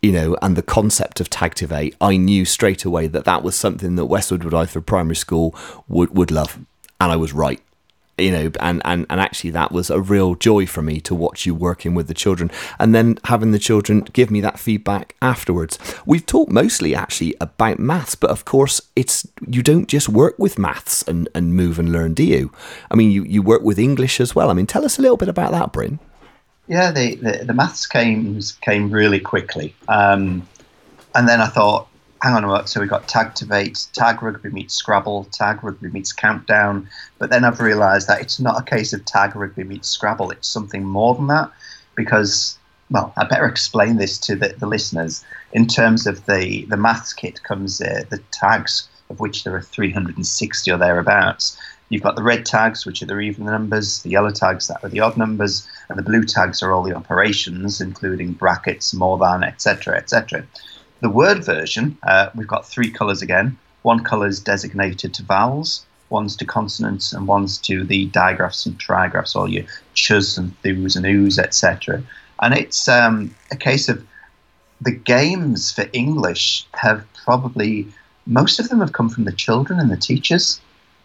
you 0.03 0.11
know, 0.11 0.37
and 0.43 0.57
the 0.57 0.63
concept 0.63 1.21
of 1.21 1.31
Tagtivate, 1.31 1.95
I 2.01 2.17
knew 2.17 2.45
straight 2.45 2.85
away 2.85 3.07
that 3.07 3.25
that 3.25 3.45
was 3.45 3.55
something 3.55 3.95
that 3.95 4.07
Westwood 4.07 4.43
Woodithorpe 4.43 4.85
Primary 4.85 5.15
School 5.15 5.55
would, 5.89 6.17
would 6.17 6.33
love. 6.33 6.59
And 7.01 7.13
I 7.13 7.17
was 7.17 7.33
right. 7.33 7.61
You 8.19 8.31
know, 8.31 8.53
and, 8.61 8.83
and, 8.85 9.07
and 9.09 9.21
actually, 9.21 9.51
that 9.51 9.73
was 9.73 9.91
a 9.91 10.01
real 10.01 10.35
joy 10.35 10.67
for 10.67 10.83
me 10.83 11.01
to 11.01 11.15
watch 11.15 11.47
you 11.47 11.55
working 11.55 11.95
with 11.95 12.09
the 12.09 12.15
children 12.15 12.51
and 12.79 12.95
then 12.95 13.19
having 13.25 13.53
the 13.53 13.59
children 13.59 14.01
give 14.13 14.31
me 14.31 14.41
that 14.43 14.59
feedback 14.59 15.17
afterwards. 15.23 15.79
We've 16.05 16.27
talked 16.27 16.53
mostly 16.53 16.95
actually 16.95 17.35
about 17.41 17.79
maths, 17.79 18.15
but 18.15 18.31
of 18.31 18.45
course, 18.45 18.83
it's 18.95 19.27
you 19.47 19.63
don't 19.63 19.89
just 19.89 20.09
work 20.09 20.39
with 20.39 20.59
maths 20.59 21.03
and, 21.03 21.29
and 21.35 21.55
move 21.55 21.79
and 21.79 21.91
learn, 21.91 22.13
do 22.13 22.25
you? 22.25 22.53
I 22.91 22.97
mean, 22.97 23.11
you, 23.11 23.25
you 23.25 23.41
work 23.41 23.63
with 23.63 23.79
English 23.79 24.21
as 24.21 24.35
well. 24.35 24.51
I 24.51 24.53
mean, 24.53 24.67
tell 24.67 24.85
us 24.85 24.99
a 24.99 25.03
little 25.03 25.17
bit 25.17 25.29
about 25.29 25.53
that, 25.53 25.73
Bryn. 25.73 25.99
Yeah, 26.73 26.91
the, 26.91 27.17
the, 27.17 27.45
the 27.45 27.53
maths 27.53 27.87
came 27.87 28.41
came 28.63 28.91
really 28.91 29.21
quickly, 29.21 29.75
um, 29.89 30.49
and 31.15 31.29
then 31.29 31.39
I 31.39 31.47
thought, 31.47 31.87
hang 32.23 32.33
on 32.33 32.45
a 32.45 32.47
minute. 32.47 32.67
So 32.71 32.81
we 32.81 32.87
got 32.87 33.07
Tagtivate, 33.09 33.93
Tag 33.93 34.23
Rugby 34.23 34.49
meets 34.49 34.73
Scrabble, 34.73 35.25
Tag 35.25 35.63
Rugby 35.63 35.91
meets 35.91 36.15
Countdown. 36.15 36.89
But 37.19 37.29
then 37.29 37.45
I've 37.45 37.61
realised 37.61 38.09
that 38.09 38.23
it's 38.23 38.41
not 38.41 38.59
a 38.59 38.65
case 38.65 38.95
of 38.95 39.05
Tag 39.05 39.37
Rugby 39.37 39.65
meets 39.65 39.87
Scrabble. 39.87 40.31
It's 40.31 40.49
something 40.49 40.83
more 40.83 41.15
than 41.15 41.27
that, 41.27 41.53
because 41.95 42.57
well, 42.91 43.13
I 43.19 43.27
better 43.27 43.45
explain 43.45 43.99
this 43.99 44.17
to 44.21 44.35
the, 44.35 44.55
the 44.59 44.67
listeners. 44.67 45.23
In 45.53 45.67
terms 45.67 46.07
of 46.07 46.25
the 46.25 46.65
the 46.71 46.79
maths 46.79 47.13
kit 47.13 47.43
comes 47.43 47.83
uh, 47.83 48.05
the 48.09 48.23
tags 48.31 48.89
of 49.11 49.21
which 49.21 49.45
there 49.45 49.55
are 49.55 49.61
360 49.61 50.71
or 50.71 50.79
thereabouts. 50.79 51.55
You've 51.93 52.03
got 52.03 52.17
the 52.17 52.23
red 52.23 52.47
tags, 52.47 52.87
which 52.87 53.03
are 53.03 53.07
the 53.07 53.19
even 53.19 53.45
numbers, 53.45 54.01
the 54.01 54.09
yellow 54.09 54.31
tags 54.31 54.67
that 54.69 54.83
are 54.83 54.89
the 54.89 55.01
odd 55.01 55.19
numbers, 55.19 55.69
and 55.91 55.99
the 55.99 56.03
blue 56.03 56.25
tags 56.25 56.63
are 56.63 56.73
all 56.73 56.83
the 56.83 56.97
operations, 56.97 57.83
including 57.83 58.33
brackets, 58.33 58.95
more 58.95 59.19
than, 59.19 59.45
etc., 59.45 59.99
etc. 59.99 60.47
The 61.01 61.11
word 61.11 61.45
version, 61.45 61.99
uh, 62.05 62.31
we've 62.35 62.47
got 62.47 62.67
three 62.67 62.91
colours 62.91 63.21
again. 63.21 63.59
One 63.83 64.03
colour 64.03 64.27
is 64.27 64.41
designated 64.41 65.13
to 65.13 65.23
vowels, 65.23 65.85
one's 66.09 66.35
to 66.37 66.47
consonants, 66.47 67.13
and 67.13 67.29
one's 67.29 67.59
to 67.59 67.85
the 67.85 68.07
digraphs 68.07 68.65
and 68.65 68.81
trigraphs, 68.81 69.37
all 69.37 69.47
your 69.47 69.65
chus 69.93 70.39
and 70.39 70.57
thus 70.63 70.97
and 70.97 71.05
oohs, 71.05 71.39
etc. 71.39 72.03
And 72.41 72.55
it's 72.55 72.89
um, 72.89 73.35
a 73.51 73.57
case 73.57 73.91
of 73.91 74.03
the 74.81 74.93
games 74.93 75.71
for 75.71 75.85
English 75.93 76.67
have 76.73 77.05
probably 77.23 77.87
most 78.25 78.59
of 78.59 78.71
them 78.71 78.81
have 78.81 78.95
come 78.95 79.11
from 79.11 79.25
the 79.25 79.33
children 79.33 79.79
and 79.79 79.91
the 79.91 79.97
teachers 79.99 80.59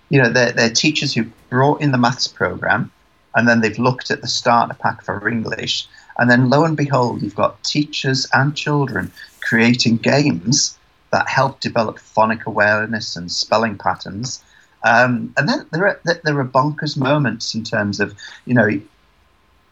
you 0.09 0.21
know, 0.21 0.29
they're, 0.29 0.51
they're 0.51 0.69
teachers 0.69 1.13
who 1.13 1.25
brought 1.49 1.81
in 1.81 1.91
the 1.91 1.97
maths 1.97 2.27
program 2.27 2.91
and 3.35 3.47
then 3.47 3.61
they've 3.61 3.79
looked 3.79 4.09
at 4.09 4.21
the 4.21 4.27
starter 4.27 4.73
pack 4.73 5.03
for 5.03 5.27
English. 5.27 5.87
And 6.17 6.29
then 6.29 6.49
lo 6.49 6.63
and 6.63 6.75
behold, 6.75 7.21
you've 7.21 7.35
got 7.35 7.63
teachers 7.63 8.27
and 8.33 8.55
children 8.55 9.11
creating 9.41 9.97
games 9.97 10.77
that 11.11 11.29
help 11.29 11.59
develop 11.59 11.99
phonic 11.99 12.45
awareness 12.45 13.15
and 13.15 13.31
spelling 13.31 13.77
patterns. 13.77 14.43
Um, 14.83 15.33
and 15.37 15.47
then 15.47 15.65
there 15.71 15.87
are, 15.87 16.01
there 16.03 16.39
are 16.39 16.45
bonkers 16.45 16.97
moments 16.97 17.53
in 17.53 17.63
terms 17.63 17.99
of, 17.99 18.15
you 18.45 18.53
know, 18.53 18.81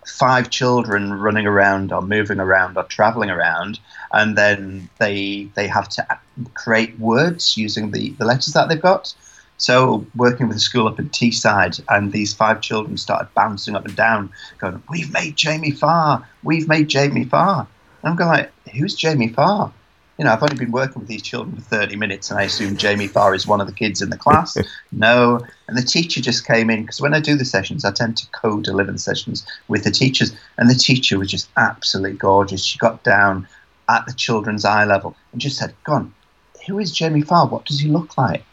five 0.06 0.50
children 0.50 1.14
running 1.14 1.48
around 1.48 1.92
or 1.92 2.02
moving 2.02 2.40
around 2.40 2.78
or 2.78 2.84
traveling 2.84 3.30
around, 3.30 3.80
and 4.14 4.38
then 4.38 4.90
they 5.00 5.50
they 5.56 5.68
have 5.68 5.90
to 5.90 6.06
create 6.54 6.98
words 7.00 7.58
using 7.58 7.92
the, 7.92 8.12
the 8.12 8.26
letters 8.26 8.54
that 8.54 8.70
they've 8.70 8.82
got. 8.82 9.14
So 9.58 10.06
working 10.16 10.48
with 10.48 10.58
a 10.58 10.62
school 10.62 10.88
up 10.88 11.00
in 11.00 11.10
Teesside, 11.10 11.82
and 11.90 12.12
these 12.12 12.34
five 12.34 12.62
children 12.62 12.98
started 12.98 13.34
bouncing 13.34 13.76
up 13.76 13.86
and 13.86 13.96
down, 13.96 14.30
going, 14.58 14.84
"We've 14.90 15.12
made 15.14 15.38
Jamie 15.38 15.72
Farr. 15.72 16.28
We've 16.44 16.68
made 16.68 16.90
Jamie 16.90 17.26
Farr." 17.26 17.68
And 18.02 18.10
I'm 18.12 18.16
going 18.18 18.30
like, 18.30 18.52
"Who's 18.74 18.96
Jamie 18.96 19.30
Farr?" 19.30 19.72
You 20.18 20.26
know, 20.26 20.32
I've 20.32 20.44
only 20.44 20.56
been 20.56 20.72
working 20.72 21.00
with 21.02 21.10
these 21.10 21.22
children 21.22 21.56
for 21.56 21.62
30 21.62 21.96
minutes, 21.96 22.30
and 22.30 22.40
I 22.40 22.44
assume 22.44 22.78
Jamie 22.78 23.08
Farr 23.08 23.34
is 23.34 23.48
one 23.48 23.60
of 23.60 23.68
the 23.68 23.74
kids 23.74 24.02
in 24.02 24.10
the 24.10 24.18
class. 24.18 24.58
no, 24.92 25.40
and 25.68 25.78
the 25.78 25.82
teacher 25.82 26.22
just 26.22 26.46
came 26.46 26.70
in 26.70 26.82
because 26.82 27.02
when 27.02 27.14
I 27.14 27.20
do 27.20 27.36
the 27.36 27.46
sessions, 27.46 27.84
I 27.86 27.92
tend 27.92 28.18
to 28.18 28.28
co-deliver 28.32 28.92
the 28.92 29.00
sessions 29.00 29.46
with 29.68 29.84
the 29.84 29.92
teachers, 29.92 30.34
and 30.58 30.70
the 30.70 30.76
teacher 30.76 31.18
was 31.18 31.32
just 31.32 31.50
absolutely 31.56 32.18
gorgeous. 32.18 32.64
She 32.64 32.78
got 32.78 33.04
down 33.04 33.48
at 33.88 34.06
the 34.06 34.14
children's 34.14 34.66
eye 34.66 34.86
level 34.86 35.16
and 35.32 35.40
just 35.40 35.58
said, 35.58 35.74
"Go 35.86 35.94
on, 35.94 36.14
who 36.68 36.78
is 36.78 36.92
Jamie 36.92 37.22
Farr? 37.22 37.48
What 37.48 37.66
does 37.66 37.80
he 37.80 37.88
look 37.88 38.18
like?" 38.18 38.44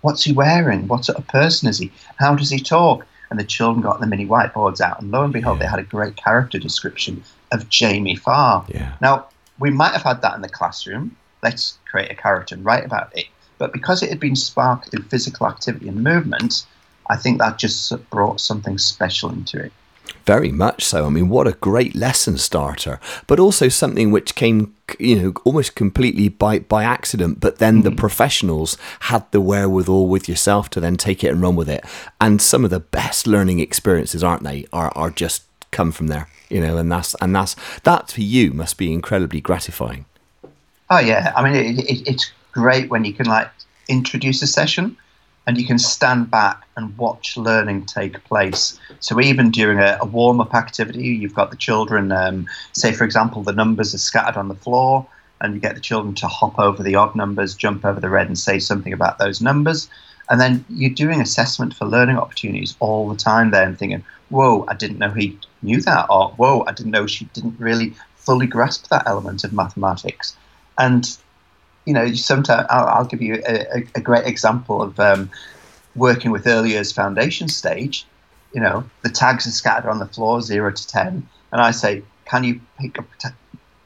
What's 0.00 0.24
he 0.24 0.32
wearing? 0.32 0.88
What 0.88 1.04
sort 1.04 1.18
of 1.18 1.26
person 1.26 1.68
is 1.68 1.78
he? 1.78 1.92
How 2.16 2.34
does 2.34 2.50
he 2.50 2.60
talk? 2.60 3.06
And 3.30 3.38
the 3.38 3.44
children 3.44 3.82
got 3.82 4.00
the 4.00 4.06
mini 4.06 4.26
whiteboards 4.26 4.80
out, 4.80 5.02
and 5.02 5.10
lo 5.10 5.22
and 5.22 5.32
behold, 5.32 5.58
yeah. 5.58 5.64
they 5.64 5.70
had 5.70 5.78
a 5.78 5.84
great 5.84 6.16
character 6.16 6.58
description 6.58 7.22
of 7.52 7.68
Jamie 7.68 8.16
Farr. 8.16 8.64
Yeah. 8.68 8.94
Now, 9.02 9.26
we 9.58 9.70
might 9.70 9.92
have 9.92 10.02
had 10.02 10.22
that 10.22 10.34
in 10.34 10.40
the 10.42 10.48
classroom. 10.48 11.16
Let's 11.42 11.78
create 11.90 12.10
a 12.10 12.14
character 12.14 12.54
and 12.54 12.64
write 12.64 12.84
about 12.84 13.16
it. 13.16 13.26
But 13.58 13.72
because 13.72 14.02
it 14.02 14.08
had 14.08 14.20
been 14.20 14.36
sparked 14.36 14.90
through 14.90 15.02
physical 15.04 15.46
activity 15.46 15.88
and 15.88 16.02
movement, 16.02 16.64
I 17.10 17.16
think 17.16 17.38
that 17.38 17.58
just 17.58 17.92
brought 18.10 18.40
something 18.40 18.78
special 18.78 19.30
into 19.30 19.62
it. 19.64 19.72
Very 20.26 20.52
much 20.52 20.84
so. 20.84 21.06
I 21.06 21.08
mean, 21.08 21.28
what 21.28 21.46
a 21.46 21.52
great 21.52 21.94
lesson 21.94 22.36
starter, 22.38 23.00
but 23.26 23.40
also 23.40 23.68
something 23.68 24.10
which 24.10 24.34
came, 24.34 24.74
you 24.98 25.16
know, 25.16 25.32
almost 25.44 25.74
completely 25.74 26.28
by, 26.28 26.58
by 26.58 26.84
accident. 26.84 27.40
But 27.40 27.58
then 27.58 27.76
mm-hmm. 27.76 27.90
the 27.90 27.96
professionals 27.96 28.76
had 29.00 29.30
the 29.30 29.40
wherewithal 29.40 30.08
with 30.08 30.28
yourself 30.28 30.68
to 30.70 30.80
then 30.80 30.96
take 30.96 31.24
it 31.24 31.28
and 31.28 31.40
run 31.40 31.56
with 31.56 31.68
it. 31.68 31.84
And 32.20 32.42
some 32.42 32.64
of 32.64 32.70
the 32.70 32.80
best 32.80 33.26
learning 33.26 33.60
experiences, 33.60 34.22
aren't 34.22 34.42
they, 34.42 34.66
are, 34.72 34.92
are 34.94 35.10
just 35.10 35.44
come 35.70 35.92
from 35.92 36.08
there, 36.08 36.28
you 36.48 36.60
know, 36.60 36.76
and 36.76 36.90
that's, 36.90 37.14
and 37.20 37.34
that's, 37.34 37.56
that 37.84 38.10
for 38.10 38.20
you 38.20 38.52
must 38.52 38.76
be 38.76 38.92
incredibly 38.92 39.40
gratifying. 39.40 40.04
Oh, 40.90 40.98
yeah. 40.98 41.32
I 41.36 41.42
mean, 41.42 41.54
it, 41.54 41.84
it, 41.90 42.08
it's 42.08 42.32
great 42.52 42.90
when 42.90 43.04
you 43.04 43.12
can 43.12 43.26
like 43.26 43.50
introduce 43.88 44.42
a 44.42 44.46
session 44.46 44.96
and 45.48 45.56
you 45.56 45.66
can 45.66 45.78
stand 45.78 46.30
back 46.30 46.68
and 46.76 46.96
watch 46.98 47.34
learning 47.38 47.86
take 47.86 48.22
place. 48.24 48.78
So 49.00 49.18
even 49.18 49.50
during 49.50 49.78
a, 49.78 49.96
a 49.98 50.04
warm-up 50.04 50.54
activity, 50.54 51.08
you've 51.08 51.32
got 51.32 51.50
the 51.50 51.56
children, 51.56 52.12
um, 52.12 52.46
say 52.74 52.92
for 52.92 53.04
example, 53.04 53.42
the 53.42 53.54
numbers 53.54 53.94
are 53.94 53.98
scattered 53.98 54.36
on 54.38 54.48
the 54.48 54.54
floor, 54.54 55.06
and 55.40 55.54
you 55.54 55.60
get 55.60 55.74
the 55.74 55.80
children 55.80 56.14
to 56.16 56.26
hop 56.26 56.58
over 56.58 56.82
the 56.82 56.96
odd 56.96 57.16
numbers, 57.16 57.54
jump 57.54 57.86
over 57.86 57.98
the 57.98 58.10
red, 58.10 58.26
and 58.26 58.38
say 58.38 58.58
something 58.58 58.92
about 58.92 59.18
those 59.18 59.40
numbers. 59.40 59.88
And 60.28 60.38
then 60.38 60.66
you're 60.68 60.90
doing 60.90 61.22
assessment 61.22 61.72
for 61.72 61.86
learning 61.86 62.18
opportunities 62.18 62.76
all 62.78 63.08
the 63.08 63.16
time 63.16 63.50
there 63.50 63.64
and 63.64 63.78
thinking, 63.78 64.04
whoa, 64.28 64.66
I 64.68 64.74
didn't 64.74 64.98
know 64.98 65.12
he 65.12 65.38
knew 65.62 65.80
that, 65.80 66.08
or 66.10 66.28
whoa, 66.32 66.62
I 66.66 66.72
didn't 66.72 66.92
know 66.92 67.06
she 67.06 67.24
didn't 67.32 67.58
really 67.58 67.94
fully 68.16 68.46
grasp 68.46 68.88
that 68.88 69.06
element 69.06 69.44
of 69.44 69.54
mathematics. 69.54 70.36
And 70.76 71.16
you 71.88 71.94
know, 71.94 72.12
sometimes 72.12 72.66
I'll, 72.68 72.86
I'll 72.86 73.04
give 73.06 73.22
you 73.22 73.42
a, 73.48 73.82
a, 73.94 74.00
great 74.02 74.26
example 74.26 74.82
of 74.82 75.00
um, 75.00 75.30
working 75.96 76.30
with 76.30 76.46
early 76.46 76.72
years 76.72 76.92
foundation 76.92 77.48
stage. 77.48 78.04
You 78.52 78.60
know, 78.60 78.84
the 79.02 79.08
tags 79.08 79.46
are 79.46 79.50
scattered 79.50 79.88
on 79.88 79.98
the 79.98 80.04
floor, 80.04 80.42
zero 80.42 80.70
to 80.70 80.86
ten, 80.86 81.26
and 81.50 81.62
I 81.62 81.70
say, 81.70 82.02
"Can 82.26 82.44
you 82.44 82.60
pick 82.78 82.98
up, 82.98 83.06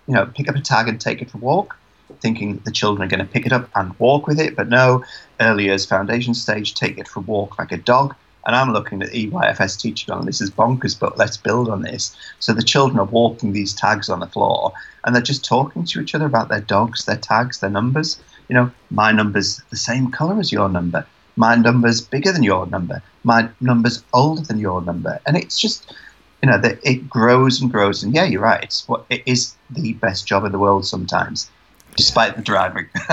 you 0.08 0.14
know, 0.14 0.26
pick 0.26 0.48
up 0.48 0.56
a 0.56 0.60
tag 0.60 0.88
and 0.88 1.00
take 1.00 1.22
it 1.22 1.30
for 1.30 1.38
a 1.38 1.40
walk?" 1.40 1.76
Thinking 2.20 2.60
the 2.64 2.72
children 2.72 3.06
are 3.06 3.08
going 3.08 3.24
to 3.24 3.32
pick 3.32 3.46
it 3.46 3.52
up 3.52 3.70
and 3.76 3.96
walk 4.00 4.26
with 4.26 4.40
it, 4.40 4.56
but 4.56 4.68
no. 4.68 5.04
Early 5.38 5.64
years 5.66 5.86
foundation 5.86 6.34
stage, 6.34 6.74
take 6.74 6.98
it 6.98 7.06
for 7.06 7.20
a 7.20 7.22
walk 7.22 7.56
like 7.60 7.70
a 7.70 7.76
dog. 7.76 8.16
And 8.46 8.56
I'm 8.56 8.72
looking 8.72 9.02
at 9.02 9.10
EYFS 9.10 9.80
teacher 9.80 10.12
going, 10.12 10.26
this 10.26 10.40
is 10.40 10.50
bonkers, 10.50 10.98
but 10.98 11.16
let's 11.16 11.36
build 11.36 11.68
on 11.68 11.82
this. 11.82 12.16
So 12.40 12.52
the 12.52 12.62
children 12.62 12.98
are 12.98 13.04
walking 13.04 13.52
these 13.52 13.72
tags 13.72 14.08
on 14.08 14.20
the 14.20 14.26
floor 14.26 14.72
and 15.04 15.14
they're 15.14 15.22
just 15.22 15.44
talking 15.44 15.84
to 15.84 16.00
each 16.00 16.14
other 16.14 16.26
about 16.26 16.48
their 16.48 16.60
dogs, 16.60 17.04
their 17.04 17.16
tags, 17.16 17.60
their 17.60 17.70
numbers. 17.70 18.18
You 18.48 18.56
know, 18.56 18.70
my 18.90 19.12
number's 19.12 19.62
the 19.70 19.76
same 19.76 20.10
color 20.10 20.38
as 20.40 20.52
your 20.52 20.68
number. 20.68 21.06
My 21.36 21.54
number's 21.54 22.00
bigger 22.00 22.32
than 22.32 22.42
your 22.42 22.66
number. 22.66 23.02
My 23.24 23.48
number's 23.60 24.02
older 24.12 24.42
than 24.42 24.58
your 24.58 24.82
number. 24.82 25.20
And 25.26 25.36
it's 25.36 25.58
just, 25.58 25.94
you 26.42 26.50
know, 26.50 26.58
that 26.58 26.78
it 26.82 27.08
grows 27.08 27.60
and 27.60 27.70
grows. 27.70 28.02
And 28.02 28.14
yeah, 28.14 28.24
you're 28.24 28.42
right. 28.42 28.62
It's 28.62 28.86
what 28.88 29.06
it 29.08 29.22
is 29.24 29.54
the 29.70 29.94
best 29.94 30.26
job 30.26 30.44
in 30.44 30.52
the 30.52 30.58
world 30.58 30.84
sometimes 30.84 31.48
despite 31.96 32.36
the 32.36 32.42
driving. 32.42 32.88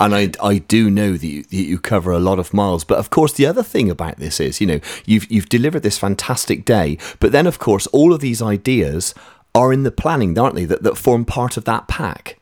and 0.00 0.14
I, 0.14 0.30
I 0.42 0.58
do 0.58 0.90
know 0.90 1.12
that 1.12 1.26
you, 1.26 1.42
that 1.44 1.54
you, 1.54 1.78
cover 1.78 2.12
a 2.12 2.18
lot 2.18 2.38
of 2.38 2.52
miles. 2.52 2.84
But 2.84 2.98
of 2.98 3.10
course, 3.10 3.32
the 3.32 3.46
other 3.46 3.62
thing 3.62 3.90
about 3.90 4.16
this 4.16 4.40
is, 4.40 4.60
you 4.60 4.66
know, 4.66 4.80
you've 5.06 5.30
you've 5.30 5.48
delivered 5.48 5.82
this 5.82 5.98
fantastic 5.98 6.64
day, 6.64 6.98
but 7.18 7.32
then 7.32 7.46
of 7.46 7.58
course, 7.58 7.86
all 7.88 8.12
of 8.12 8.20
these 8.20 8.42
ideas 8.42 9.14
are 9.54 9.72
in 9.72 9.82
the 9.82 9.90
planning, 9.90 10.38
aren't 10.38 10.54
they? 10.54 10.64
That 10.64 10.82
that 10.82 10.96
form 10.96 11.24
part 11.24 11.56
of 11.56 11.64
that 11.64 11.88
pack. 11.88 12.38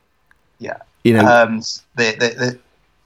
Yeah. 0.59 0.79
You 1.05 1.15
know, 1.15 1.25
um, 1.25 1.61
the, 1.97 2.17
the, 2.19 2.35
the 2.39 2.59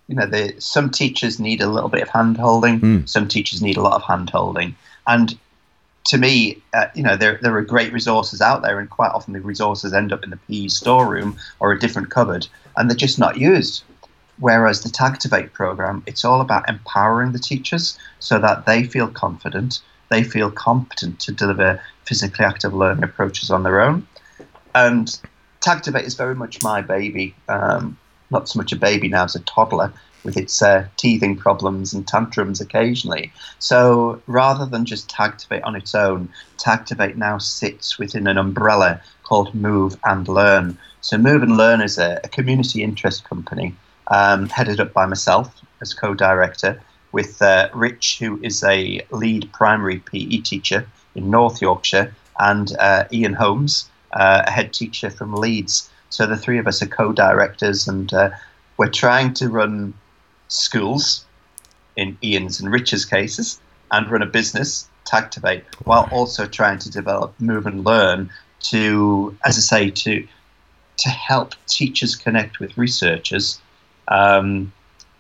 you 0.09 0.17
know, 0.17 0.27
the, 0.27 0.55
some 0.59 0.91
teachers 0.91 1.39
need 1.39 1.61
a 1.61 1.69
little 1.69 1.89
bit 1.89 2.03
of 2.03 2.09
hand 2.09 2.37
holding. 2.37 2.81
Mm. 2.81 3.09
Some 3.09 3.29
teachers 3.29 3.63
need 3.63 3.77
a 3.77 3.83
lot 3.83 3.95
of 3.95 4.03
hand 4.03 4.31
holding, 4.31 4.75
and 5.07 5.39
to 6.05 6.19
me, 6.19 6.61
uh, 6.75 6.87
you 6.95 7.03
know, 7.03 7.17
there 7.17 7.39
there 7.43 7.57
are 7.57 7.63
great 7.63 7.93
resources 7.93 8.41
out 8.41 8.63
there, 8.63 8.79
and 8.79 8.91
quite 8.91 9.13
often 9.13 9.33
the 9.33 9.41
resources 9.41 9.93
end 9.93 10.13
up 10.13 10.25
in 10.25 10.31
the 10.31 10.37
PE 10.37 10.69
storeroom 10.69 11.37
or 11.61 11.73
a 11.73 11.79
different 11.79 12.11
cupboard, 12.11 12.47
and 12.77 12.89
they're 12.91 12.97
just 12.97 13.19
not 13.19 13.39
used. 13.39 13.85
Whereas 14.39 14.83
the 14.83 14.89
Tagtivate 14.89 15.53
program, 15.53 16.03
it's 16.07 16.25
all 16.25 16.41
about 16.41 16.69
empowering 16.69 17.33
the 17.33 17.39
teachers 17.39 17.99
so 18.19 18.39
that 18.41 18.67
they 18.67 18.83
feel 18.83 19.07
confident, 19.07 19.81
they 20.09 20.25
feel 20.25 20.51
competent 20.51 21.21
to 21.21 21.33
deliver 21.33 21.81
physically 22.05 22.45
active 22.45 22.75
learning 22.75 23.05
approaches 23.05 23.51
on 23.51 23.63
their 23.63 23.81
own. 23.81 24.07
And 24.75 25.17
Tagtivate 25.61 26.05
is 26.05 26.15
very 26.15 26.35
much 26.35 26.63
my 26.63 26.81
baby. 26.81 27.35
Um, 27.49 27.97
not 28.31 28.49
so 28.49 28.59
much 28.59 28.73
a 28.73 28.77
baby 28.77 29.09
now 29.09 29.25
as 29.25 29.37
a 29.37 29.41
toddler, 29.41 29.93
with 30.25 30.37
its 30.37 30.63
uh, 30.63 30.87
teething 30.97 31.37
problems 31.37 31.93
and 31.93 32.07
tantrums 32.07 32.61
occasionally. 32.61 33.33
So 33.59 34.23
rather 34.27 34.67
than 34.67 34.85
just 34.85 35.11
Tagtivate 35.11 35.65
on 35.65 35.77
its 35.77 35.95
own, 35.95 36.29
Tagtivate 36.59 37.17
now 37.17 37.39
sits 37.39 37.99
within 37.99 38.27
an 38.27 38.39
umbrella 38.39 39.01
called 39.25 39.55
Move 39.55 39.97
and 40.05 40.29
Learn. 40.29 40.79
So 41.01 41.19
Move 41.19 41.43
and 41.43 41.57
Learn 41.57 41.81
is 41.81 41.99
a, 41.99 42.21
a 42.25 42.29
community 42.29 42.83
interest 42.83 43.25
company 43.25 43.75
um, 44.09 44.49
headed 44.49 44.81
up 44.81 44.93
by 44.93 45.07
myself 45.07 45.61
as 45.81 45.95
co-director 45.95 46.81
with 47.13 47.43
uh, 47.43 47.69
Rich, 47.75 48.19
who 48.19 48.41
is 48.43 48.63
a 48.65 49.01
lead 49.11 49.51
primary 49.53 49.99
PE 49.99 50.39
teacher 50.39 50.87
in 51.15 51.31
North 51.31 51.61
Yorkshire, 51.61 52.15
and 52.39 52.75
uh, 52.79 53.05
Ian 53.13 53.35
Holmes, 53.35 53.89
uh, 54.13 54.43
a 54.47 54.51
head 54.51 54.73
teacher 54.73 55.11
from 55.11 55.35
Leeds. 55.35 55.91
So 56.09 56.27
the 56.27 56.37
three 56.37 56.59
of 56.59 56.67
us 56.67 56.83
are 56.83 56.87
co-directors, 56.87 57.87
and 57.87 58.13
uh, 58.13 58.31
we're 58.77 58.89
trying 58.89 59.35
to 59.35 59.49
run 59.49 59.95
schools, 60.53 61.25
in 61.97 62.17
Ian's 62.23 62.61
and 62.61 62.71
Rich's 62.71 63.05
cases, 63.05 63.61
and 63.91 64.11
run 64.11 64.23
a 64.23 64.27
business, 64.27 64.89
Tagtivate, 65.05 65.65
while 65.85 66.09
also 66.13 66.47
trying 66.47 66.79
to 66.79 66.91
develop 66.91 67.35
Move 67.41 67.67
and 67.67 67.85
Learn 67.85 68.31
to, 68.61 69.37
as 69.45 69.59
I 69.59 69.61
say, 69.61 69.91
to 69.91 70.27
to 70.99 71.09
help 71.09 71.55
teachers 71.67 72.15
connect 72.15 72.61
with 72.61 72.77
researchers 72.77 73.61
um, 74.09 74.73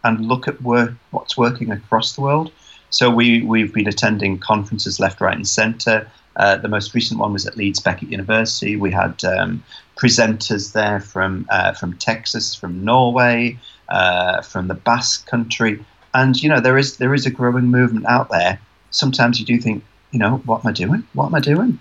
and 0.04 0.26
look 0.26 0.46
at 0.46 0.60
work, 0.62 0.92
what's 1.10 1.36
working 1.36 1.72
across 1.72 2.14
the 2.14 2.20
world. 2.20 2.52
So 2.90 3.10
we 3.10 3.42
we've 3.42 3.72
been 3.72 3.88
attending 3.88 4.38
conferences 4.38 5.00
left, 5.00 5.20
right, 5.20 5.36
and 5.36 5.48
centre. 5.48 6.08
Uh, 6.36 6.56
the 6.56 6.68
most 6.68 6.94
recent 6.94 7.20
one 7.20 7.32
was 7.32 7.46
at 7.46 7.56
Leeds 7.56 7.80
Beckett 7.80 8.10
University. 8.10 8.76
We 8.76 8.90
had 8.90 9.22
um, 9.24 9.62
presenters 9.96 10.72
there 10.72 11.00
from 11.00 11.46
uh, 11.50 11.72
from 11.72 11.94
Texas, 11.98 12.54
from 12.54 12.84
Norway, 12.84 13.58
uh, 13.92 14.40
from 14.40 14.68
the 14.68 14.74
Basque 14.74 15.26
Country, 15.26 15.85
and 16.14 16.42
you 16.42 16.48
know 16.48 16.61
there 16.61 16.78
is 16.78 16.96
there 16.96 17.14
is 17.14 17.26
a 17.26 17.31
growing 17.31 17.66
movement 17.66 18.07
out 18.07 18.31
there. 18.31 18.59
Sometimes 18.90 19.38
you 19.38 19.46
do 19.46 19.59
think, 19.59 19.85
you 20.11 20.18
know, 20.18 20.38
what 20.46 20.64
am 20.64 20.68
I 20.68 20.72
doing? 20.72 21.07
What 21.12 21.26
am 21.26 21.35
I 21.35 21.40
doing? 21.40 21.78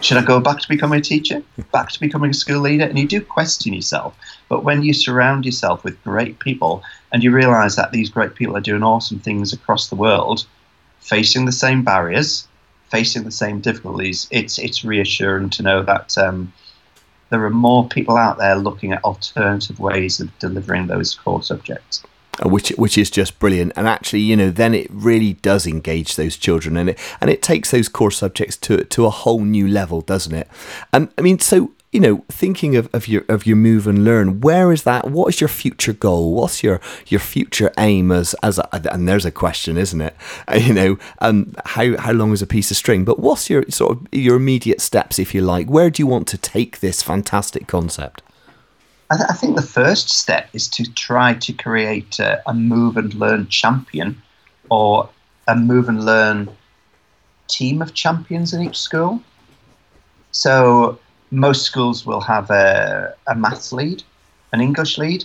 Should 0.00 0.16
I 0.16 0.22
go 0.24 0.40
back 0.40 0.58
to 0.60 0.68
becoming 0.68 0.98
a 0.98 1.02
teacher? 1.02 1.42
Back 1.72 1.90
to 1.92 2.00
becoming 2.00 2.30
a 2.30 2.34
school 2.34 2.60
leader? 2.60 2.84
And 2.84 2.98
you 2.98 3.06
do 3.06 3.20
question 3.20 3.72
yourself. 3.72 4.16
But 4.48 4.64
when 4.64 4.82
you 4.82 4.92
surround 4.92 5.46
yourself 5.46 5.84
with 5.84 6.02
great 6.02 6.40
people 6.40 6.82
and 7.12 7.22
you 7.22 7.30
realize 7.30 7.76
that 7.76 7.92
these 7.92 8.10
great 8.10 8.34
people 8.34 8.56
are 8.56 8.60
doing 8.60 8.82
awesome 8.82 9.20
things 9.20 9.52
across 9.52 9.88
the 9.88 9.94
world, 9.94 10.46
facing 10.98 11.46
the 11.46 11.52
same 11.52 11.84
barriers, 11.84 12.46
facing 12.90 13.22
the 13.22 13.30
same 13.30 13.60
difficulties, 13.60 14.26
it's 14.30 14.58
it's 14.58 14.84
reassuring 14.84 15.50
to 15.50 15.62
know 15.62 15.82
that 15.84 16.18
um, 16.18 16.52
there 17.34 17.44
are 17.44 17.50
more 17.50 17.88
people 17.88 18.16
out 18.16 18.38
there 18.38 18.54
looking 18.54 18.92
at 18.92 19.02
alternative 19.02 19.80
ways 19.80 20.20
of 20.20 20.38
delivering 20.38 20.86
those 20.86 21.16
core 21.16 21.42
subjects. 21.42 22.04
Uh, 22.44 22.48
which 22.48 22.68
which 22.70 22.96
is 22.96 23.10
just 23.10 23.40
brilliant. 23.40 23.72
And 23.74 23.88
actually 23.88 24.20
you 24.20 24.36
know 24.36 24.50
then 24.50 24.72
it 24.72 24.86
really 24.88 25.32
does 25.34 25.66
engage 25.66 26.14
those 26.14 26.36
children 26.36 26.76
and 26.76 26.90
it 26.90 26.98
and 27.20 27.30
it 27.30 27.42
takes 27.42 27.72
those 27.72 27.88
core 27.88 28.12
subjects 28.12 28.56
to 28.58 28.84
to 28.84 29.06
a 29.06 29.10
whole 29.10 29.40
new 29.40 29.66
level 29.66 30.00
doesn't 30.00 30.32
it? 30.34 30.48
And 30.92 31.08
i 31.18 31.22
mean 31.22 31.40
so 31.40 31.72
you 31.94 32.00
know, 32.00 32.24
thinking 32.28 32.74
of, 32.74 32.92
of 32.92 33.06
your 33.06 33.24
of 33.28 33.46
your 33.46 33.54
move 33.54 33.86
and 33.86 34.04
learn, 34.04 34.40
where 34.40 34.72
is 34.72 34.82
that? 34.82 35.08
What 35.12 35.28
is 35.32 35.40
your 35.40 35.46
future 35.46 35.92
goal? 35.92 36.34
What's 36.34 36.60
your 36.60 36.80
your 37.06 37.20
future 37.20 37.72
aim 37.78 38.10
as 38.10 38.34
as 38.42 38.58
a, 38.58 38.68
and 38.92 39.08
there's 39.08 39.24
a 39.24 39.30
question, 39.30 39.76
isn't 39.76 40.00
it? 40.00 40.16
Uh, 40.48 40.56
you 40.56 40.74
know, 40.74 40.98
um, 41.20 41.54
how 41.64 41.96
how 41.98 42.10
long 42.10 42.32
is 42.32 42.42
a 42.42 42.48
piece 42.48 42.72
of 42.72 42.76
string? 42.76 43.04
But 43.04 43.20
what's 43.20 43.48
your 43.48 43.64
sort 43.70 43.92
of 43.92 44.08
your 44.10 44.34
immediate 44.34 44.80
steps, 44.80 45.20
if 45.20 45.36
you 45.36 45.40
like? 45.40 45.68
Where 45.68 45.88
do 45.88 46.02
you 46.02 46.08
want 46.08 46.26
to 46.28 46.36
take 46.36 46.80
this 46.80 47.00
fantastic 47.00 47.68
concept? 47.68 48.22
I, 49.12 49.16
th- 49.16 49.30
I 49.30 49.34
think 49.34 49.54
the 49.54 49.62
first 49.62 50.10
step 50.10 50.48
is 50.52 50.66
to 50.70 50.92
try 50.94 51.34
to 51.34 51.52
create 51.52 52.18
a, 52.18 52.42
a 52.50 52.54
move 52.54 52.96
and 52.96 53.14
learn 53.14 53.46
champion, 53.46 54.20
or 54.68 55.08
a 55.46 55.54
move 55.54 55.88
and 55.88 56.04
learn 56.04 56.50
team 57.46 57.80
of 57.80 57.94
champions 57.94 58.52
in 58.52 58.64
each 58.64 58.80
school. 58.80 59.22
So 60.32 60.98
most 61.34 61.62
schools 61.62 62.06
will 62.06 62.20
have 62.20 62.50
a, 62.50 63.14
a 63.26 63.34
maths 63.34 63.72
lead, 63.72 64.02
an 64.52 64.60
English 64.60 64.98
lead. 64.98 65.24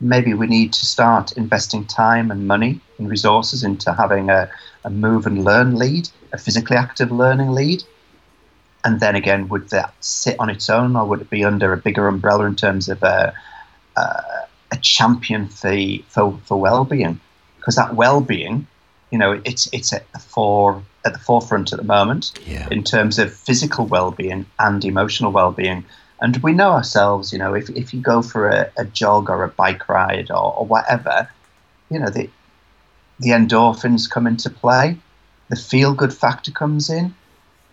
Maybe 0.00 0.34
we 0.34 0.46
need 0.46 0.72
to 0.72 0.86
start 0.86 1.32
investing 1.32 1.84
time 1.84 2.30
and 2.30 2.46
money 2.46 2.80
and 2.98 3.08
resources 3.08 3.64
into 3.64 3.92
having 3.92 4.30
a, 4.30 4.50
a 4.84 4.90
move 4.90 5.26
and 5.26 5.44
learn 5.44 5.76
lead, 5.76 6.08
a 6.32 6.38
physically 6.38 6.76
active 6.76 7.10
learning 7.10 7.50
lead. 7.50 7.82
And 8.84 9.00
then 9.00 9.16
again, 9.16 9.48
would 9.48 9.70
that 9.70 9.92
sit 10.00 10.38
on 10.38 10.50
its 10.50 10.70
own 10.70 10.94
or 10.94 11.04
would 11.06 11.20
it 11.20 11.30
be 11.30 11.44
under 11.44 11.72
a 11.72 11.76
bigger 11.76 12.06
umbrella 12.06 12.46
in 12.46 12.54
terms 12.54 12.88
of 12.88 13.02
a, 13.02 13.34
a, 13.96 14.00
a 14.72 14.76
champion 14.80 15.48
for, 15.48 15.76
for, 16.08 16.38
for 16.44 16.60
well 16.60 16.84
being? 16.84 17.20
Because 17.56 17.74
that 17.74 17.94
well 17.96 18.20
being 18.20 18.66
you 19.10 19.18
know, 19.18 19.40
it's 19.44 19.68
it's 19.72 19.92
at 19.92 20.10
the 20.12 20.18
at 21.04 21.12
the 21.12 21.18
forefront 21.18 21.72
at 21.72 21.78
the 21.78 21.84
moment 21.84 22.32
Yeah. 22.46 22.68
in 22.70 22.82
terms 22.82 23.18
of 23.18 23.32
physical 23.32 23.86
well-being 23.86 24.46
and 24.58 24.84
emotional 24.84 25.32
well-being. 25.32 25.84
And 26.20 26.36
we 26.38 26.52
know 26.52 26.72
ourselves, 26.72 27.32
you 27.32 27.38
know, 27.38 27.54
if, 27.54 27.70
if 27.70 27.94
you 27.94 28.00
go 28.00 28.22
for 28.22 28.48
a, 28.48 28.70
a 28.76 28.84
jog 28.84 29.30
or 29.30 29.44
a 29.44 29.48
bike 29.48 29.88
ride 29.88 30.30
or, 30.30 30.54
or 30.58 30.66
whatever, 30.66 31.28
you 31.90 31.98
know, 31.98 32.10
the 32.10 32.28
the 33.20 33.30
endorphins 33.30 34.08
come 34.08 34.28
into 34.28 34.48
play, 34.48 34.96
the 35.48 35.56
feel-good 35.56 36.14
factor 36.14 36.52
comes 36.52 36.88
in, 36.88 37.14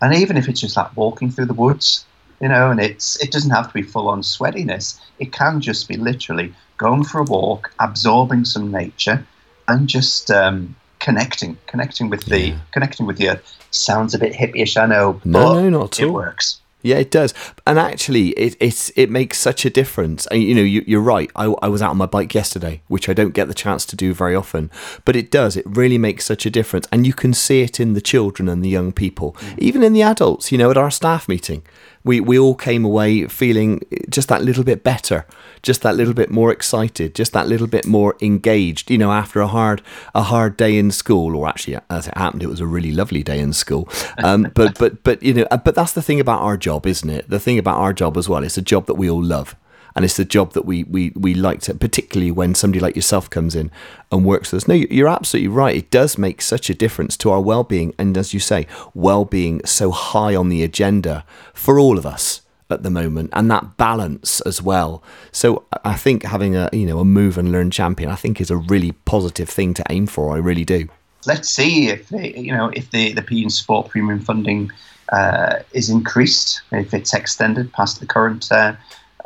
and 0.02 0.12
even 0.14 0.36
if 0.36 0.48
it's 0.48 0.60
just 0.60 0.76
like 0.76 0.96
walking 0.96 1.30
through 1.30 1.46
the 1.46 1.54
woods, 1.54 2.04
you 2.40 2.48
know, 2.48 2.70
and 2.70 2.80
it's 2.80 3.16
it 3.22 3.30
doesn't 3.32 3.50
have 3.50 3.68
to 3.68 3.74
be 3.74 3.82
full-on 3.82 4.22
sweatiness. 4.22 4.98
It 5.18 5.32
can 5.32 5.60
just 5.60 5.88
be 5.88 5.96
literally 5.96 6.52
going 6.78 7.04
for 7.04 7.20
a 7.20 7.24
walk, 7.24 7.72
absorbing 7.78 8.44
some 8.44 8.70
nature, 8.70 9.24
and 9.68 9.88
just 9.88 10.30
um, 10.30 10.74
connecting, 11.06 11.56
connecting 11.68 12.10
with 12.10 12.24
the 12.26 12.40
Yeah. 12.40 12.54
connecting 12.72 13.06
with 13.06 13.16
the 13.16 13.28
earth. 13.30 13.42
Sounds 13.70 14.12
a 14.12 14.18
bit 14.18 14.32
hippyish, 14.32 14.76
I 14.76 14.86
know. 14.86 15.20
No, 15.24 15.38
but 15.40 15.62
no, 15.62 15.70
not 15.70 15.92
at 15.92 16.00
it 16.00 16.06
all. 16.08 16.14
works. 16.14 16.60
Yeah, 16.82 16.98
it 16.98 17.10
does. 17.10 17.34
And 17.66 17.78
actually, 17.78 18.28
it 18.30 18.56
it's 18.60 18.90
it 18.96 19.08
makes 19.10 19.38
such 19.38 19.64
a 19.64 19.70
difference. 19.70 20.26
And 20.28 20.42
you 20.42 20.54
know, 20.54 20.62
you, 20.74 20.84
you're 20.86 21.08
right. 21.16 21.30
I, 21.34 21.44
I 21.66 21.68
was 21.68 21.82
out 21.82 21.90
on 21.90 21.96
my 21.96 22.06
bike 22.06 22.32
yesterday, 22.34 22.80
which 22.88 23.08
I 23.08 23.14
don't 23.14 23.34
get 23.34 23.48
the 23.48 23.54
chance 23.64 23.86
to 23.86 23.96
do 23.96 24.14
very 24.14 24.36
often, 24.36 24.70
but 25.04 25.16
it 25.16 25.30
does. 25.30 25.56
It 25.56 25.66
really 25.66 25.98
makes 25.98 26.24
such 26.24 26.46
a 26.46 26.50
difference, 26.50 26.86
and 26.92 27.06
you 27.06 27.14
can 27.22 27.34
see 27.34 27.62
it 27.62 27.80
in 27.80 27.94
the 27.94 28.00
children 28.12 28.48
and 28.48 28.62
the 28.64 28.68
young 28.68 28.92
people, 28.92 29.32
mm. 29.32 29.58
even 29.58 29.82
in 29.82 29.94
the 29.94 30.02
adults. 30.02 30.52
You 30.52 30.58
know, 30.58 30.70
at 30.70 30.76
our 30.76 30.90
staff 30.90 31.28
meeting, 31.28 31.62
we 32.06 32.20
we 32.20 32.38
all 32.38 32.54
came 32.54 32.84
away 32.84 33.26
feeling 33.26 33.82
just 34.08 34.28
that 34.28 34.40
little 34.40 34.62
bit 34.62 34.84
better, 34.84 35.26
just 35.62 35.82
that 35.82 35.96
little 35.96 36.14
bit 36.14 36.30
more 36.30 36.52
excited, 36.52 37.16
just 37.16 37.32
that 37.32 37.48
little 37.48 37.66
bit 37.66 37.84
more 37.84 38.16
engaged. 38.22 38.90
You 38.90 38.96
know, 38.96 39.12
after 39.12 39.40
a 39.40 39.48
hard 39.48 39.82
a 40.14 40.22
hard 40.22 40.56
day 40.56 40.78
in 40.78 40.92
school, 40.92 41.36
or 41.36 41.48
actually, 41.48 41.76
as 41.90 42.06
it 42.06 42.16
happened, 42.16 42.44
it 42.44 42.48
was 42.48 42.60
a 42.60 42.66
really 42.66 42.92
lovely 42.92 43.24
day 43.24 43.40
in 43.40 43.52
school. 43.52 43.88
Um, 44.22 44.52
but 44.54 44.78
but 44.78 45.02
but 45.02 45.20
you 45.22 45.34
know, 45.34 45.46
uh, 45.50 45.56
but 45.56 45.74
that's 45.74 45.92
the 45.92 46.02
thing 46.02 46.20
about 46.20 46.42
our 46.42 46.56
job, 46.56 46.86
isn't 46.86 47.10
it? 47.10 47.28
The 47.28 47.40
thing 47.40 47.58
about 47.58 47.78
our 47.78 47.92
job 47.92 48.16
as 48.16 48.28
well, 48.28 48.44
it's 48.44 48.56
a 48.56 48.62
job 48.62 48.86
that 48.86 48.94
we 48.94 49.10
all 49.10 49.22
love. 49.22 49.56
And 49.96 50.04
it's 50.04 50.16
the 50.16 50.24
job 50.26 50.52
that 50.52 50.66
we, 50.66 50.84
we, 50.84 51.10
we 51.16 51.34
like 51.34 51.60
to, 51.62 51.74
particularly 51.74 52.30
when 52.30 52.54
somebody 52.54 52.80
like 52.80 52.94
yourself 52.94 53.28
comes 53.30 53.56
in 53.56 53.70
and 54.12 54.24
works 54.24 54.52
with 54.52 54.62
us. 54.62 54.68
No, 54.68 54.74
you- 54.74 54.86
you're 54.90 55.08
absolutely 55.08 55.48
right. 55.48 55.74
It 55.74 55.90
does 55.90 56.16
make 56.18 56.42
such 56.42 56.68
a 56.70 56.74
difference 56.74 57.16
to 57.18 57.30
our 57.30 57.40
well 57.40 57.64
being. 57.64 57.94
And 57.98 58.16
as 58.18 58.32
you 58.34 58.38
say, 58.40 58.66
well 58.94 59.24
being 59.24 59.64
so 59.64 59.90
high 59.90 60.34
on 60.36 60.50
the 60.50 60.62
agenda 60.62 61.24
for 61.54 61.80
all 61.80 61.96
of 61.98 62.06
us 62.06 62.42
at 62.68 62.82
the 62.82 62.90
moment 62.90 63.30
and 63.32 63.50
that 63.50 63.76
balance 63.76 64.40
as 64.42 64.60
well. 64.60 65.02
So 65.32 65.64
I 65.84 65.94
think 65.94 66.24
having 66.24 66.54
a, 66.56 66.68
you 66.72 66.84
know, 66.86 66.98
a 66.98 67.04
move 67.04 67.38
and 67.38 67.50
learn 67.50 67.70
champion, 67.70 68.10
I 68.10 68.16
think 68.16 68.40
is 68.40 68.50
a 68.50 68.56
really 68.56 68.92
positive 69.06 69.48
thing 69.48 69.72
to 69.74 69.84
aim 69.88 70.06
for. 70.06 70.34
I 70.34 70.38
really 70.38 70.64
do. 70.64 70.88
let's 71.26 71.48
see 71.50 71.88
if 71.88 72.10
you 72.12 72.52
know 72.52 72.70
if 72.74 72.90
the 72.92 73.12
the 73.12 73.22
PE 73.22 73.42
and 73.42 73.52
Sport 73.52 73.88
premium 73.88 74.20
funding 74.20 74.70
uh, 75.12 75.56
is 75.72 75.88
increased, 75.90 76.60
if 76.72 76.92
it's 76.92 77.14
extended 77.14 77.72
past 77.72 77.98
the 78.00 78.06
current 78.06 78.50
uh, 78.52 78.74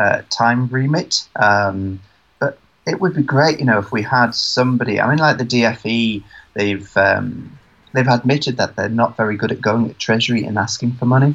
uh, 0.01 0.23
time 0.31 0.67
remit. 0.69 1.29
Um, 1.37 2.01
but 2.39 2.59
it 2.87 3.01
would 3.01 3.15
be 3.15 3.23
great, 3.23 3.61
you 3.61 3.67
know, 3.67 3.79
if 3.79 3.93
we 3.93 4.03
had 4.03 4.35
somebody. 4.35 4.99
I 4.99 5.09
mean, 5.09 5.19
like 5.19 5.37
the 5.37 5.45
DFE, 5.45 6.23
they've 6.55 6.97
um, 6.97 7.59
they've 7.93 8.09
admitted 8.09 8.57
that 8.57 8.77
they're 8.77 8.89
not 8.89 9.17
very 9.17 9.37
good 9.37 9.53
at 9.53 9.61
going 9.61 9.91
at 9.91 9.99
Treasury 9.99 10.45
and 10.45 10.59
asking 10.59 10.93
for 10.93 11.05
money. 11.05 11.35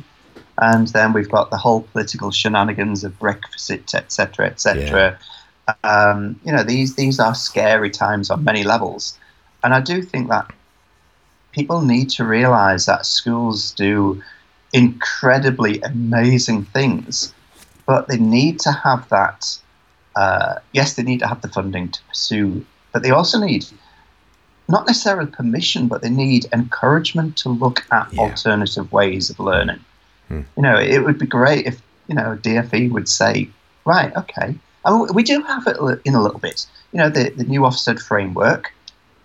And 0.58 0.88
then 0.88 1.14
we've 1.14 1.30
got 1.30 1.52
the 1.52 1.58
whole 1.58 1.82
political 1.82 2.32
shenanigans 2.32 3.04
of 3.04 3.20
Brexit, 3.20 3.94
etc., 3.94 4.48
etc. 4.48 5.20
Um, 5.84 6.40
you 6.46 6.52
know, 6.52 6.64
these 6.64 6.96
these 6.96 7.20
are 7.20 7.36
scary 7.36 7.92
times 7.92 8.30
on 8.30 8.44
many 8.44 8.64
levels, 8.64 9.18
and 9.64 9.74
I 9.74 9.82
do 9.82 10.02
think 10.02 10.30
that 10.30 10.52
people 11.52 11.82
need 11.82 12.10
to 12.12 12.26
realize 12.26 12.86
that 12.86 13.06
schools 13.06 13.72
do 13.72 14.24
incredibly 14.74 15.82
amazing 15.82 16.66
things, 16.66 17.34
but 17.86 18.08
they 18.08 18.18
need 18.18 18.60
to 18.62 18.72
have 18.72 19.08
that. 19.10 19.58
Uh, 20.16 20.56
yes, 20.72 20.94
they 20.96 21.04
need 21.04 21.20
to 21.20 21.28
have 21.28 21.42
the 21.42 21.48
funding 21.50 21.90
to 21.90 22.00
pursue, 22.08 22.66
but 22.94 23.04
they 23.04 23.12
also 23.12 23.40
need 23.40 23.66
not 24.68 24.88
necessarily 24.88 25.30
permission, 25.30 25.88
but 25.88 26.02
they 26.02 26.10
need 26.10 26.46
encouragement 26.54 27.38
to 27.38 27.50
look 27.50 27.86
at 27.92 28.12
Yeah. 28.14 28.22
alternative 28.22 28.92
ways 28.92 29.30
of 29.30 29.40
learning. 29.40 29.80
Hmm. 30.30 30.42
You 30.56 30.64
know, 30.64 30.78
it 30.78 31.04
would 31.04 31.20
be 31.20 31.28
great 31.28 31.68
if 31.68 31.82
you 32.08 32.16
know 32.16 32.38
DFE 32.42 32.90
would 32.92 33.08
say, 33.10 33.50
right, 33.86 34.16
okay. 34.16 34.56
I 34.86 34.92
mean, 34.92 35.08
we 35.14 35.24
do 35.24 35.42
have 35.42 35.68
it 35.68 35.78
in 36.06 36.16
a 36.16 36.22
little 36.22 36.40
bit. 36.40 36.66
You 36.92 37.00
know, 37.00 37.10
the, 37.10 37.30
the 37.32 37.44
new 37.44 37.62
Ofsted 37.62 38.02
framework. 38.02 38.72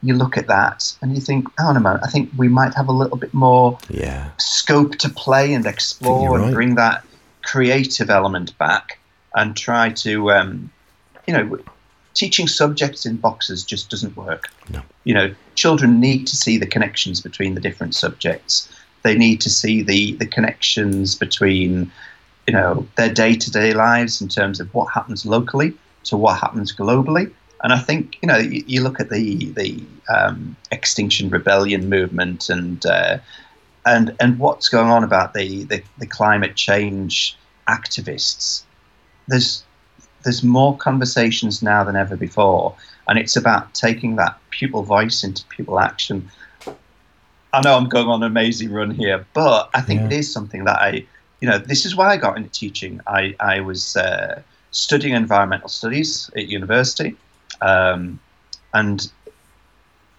You 0.03 0.15
look 0.15 0.39
at 0.39 0.47
that 0.47 0.95
and 1.03 1.15
you 1.15 1.21
think, 1.21 1.47
oh 1.61 1.73
no, 1.73 1.99
I 2.03 2.09
think 2.09 2.31
we 2.39 2.49
might 2.49 2.73
have 2.73 2.89
a 2.89 2.93
little 2.93 3.19
bit 3.19 3.35
more 3.35 3.79
Yeah. 3.91 4.31
scope 4.39 4.97
to 4.97 5.11
play 5.11 5.53
and 5.53 5.67
explore 5.67 6.39
right. 6.39 6.45
and 6.47 6.55
bring 6.55 6.75
that 6.77 7.05
creative 7.43 8.11
element 8.11 8.57
back 8.59 8.99
and 9.35 9.57
try 9.57 9.91
to, 9.91 10.31
um, 10.31 10.71
you 11.27 11.35
know, 11.35 11.59
teaching 12.15 12.49
subjects 12.49 13.07
in 13.07 13.17
boxes 13.17 13.65
just 13.65 13.91
doesn't 13.91 14.17
work. 14.17 14.51
No. 14.71 14.83
You 15.05 15.15
know, 15.15 15.35
children 15.55 16.01
need 16.01 16.27
to 16.27 16.37
see 16.37 16.59
the 16.59 16.67
connections 16.67 17.21
between 17.21 17.55
the 17.55 17.61
different 17.61 17.95
subjects. 17.95 18.69
They 19.03 19.17
need 19.17 19.41
to 19.43 19.51
see 19.51 19.83
the, 19.83 20.13
the 20.15 20.27
connections 20.27 21.15
between, 21.15 21.91
you 22.47 22.53
know, 22.53 22.87
their 22.97 23.13
day 23.13 23.35
to 23.37 23.51
day 23.51 23.73
lives 23.73 24.21
in 24.21 24.29
terms 24.29 24.61
of 24.61 24.73
what 24.75 24.93
happens 24.93 25.25
locally 25.25 25.73
to 26.05 26.17
what 26.17 26.41
happens 26.41 26.75
globally. 26.75 27.33
And 27.63 27.73
I 27.73 27.79
think 27.79 28.19
you 28.23 28.27
know 28.27 28.39
you, 28.39 28.65
you 28.67 28.83
look 28.83 29.01
at 29.01 29.11
the 29.11 29.53
the 29.53 29.83
um, 30.09 30.57
Extinction 30.71 31.29
Rebellion 31.29 31.89
movement 31.89 32.49
and 32.49 32.85
uh, 32.87 33.19
and 33.87 34.15
and 34.21 34.39
what's 34.39 34.69
going 34.69 34.89
on 34.89 35.05
about 35.05 35.35
the, 35.35 35.65
the, 35.65 35.83
the 35.99 36.07
climate 36.07 36.55
change 36.57 37.37
activists. 37.69 38.63
There's 39.29 39.65
there's 40.25 40.43
more 40.43 40.77
conversations 40.77 41.63
now 41.63 41.83
than 41.85 41.97
ever 41.97 42.17
before, 42.17 42.77
and 43.09 43.19
it's 43.19 43.37
about 43.37 43.73
taking 43.75 44.17
that 44.17 44.39
pupil 44.51 44.83
voice 44.83 45.25
into 45.25 45.45
pupil 45.47 45.81
action. 45.81 46.31
I 47.53 47.63
know 47.63 47.77
I'm 47.77 47.89
going 47.89 48.07
on 48.07 48.23
a 48.23 48.31
mazy 48.31 48.69
run 48.69 48.91
here, 48.91 49.27
but 49.35 49.71
I 49.75 49.81
think 49.81 50.01
Yeah. 50.01 50.07
it 50.07 50.13
is 50.13 50.33
something 50.33 50.65
that 50.65 50.79
I, 50.79 51.05
you 51.41 51.49
know, 51.49 51.59
this 51.59 51.85
is 51.85 51.97
why 51.97 52.11
I 52.11 52.17
got 52.17 52.37
into 52.37 52.51
teaching. 52.51 53.01
I 53.07 53.35
I 53.41 53.61
was 53.61 53.97
uh, 53.97 54.43
studying 54.71 55.15
environmental 55.15 55.69
studies 55.69 56.31
at 56.37 56.49
university, 56.49 57.17
um, 57.63 58.21
and 58.75 59.11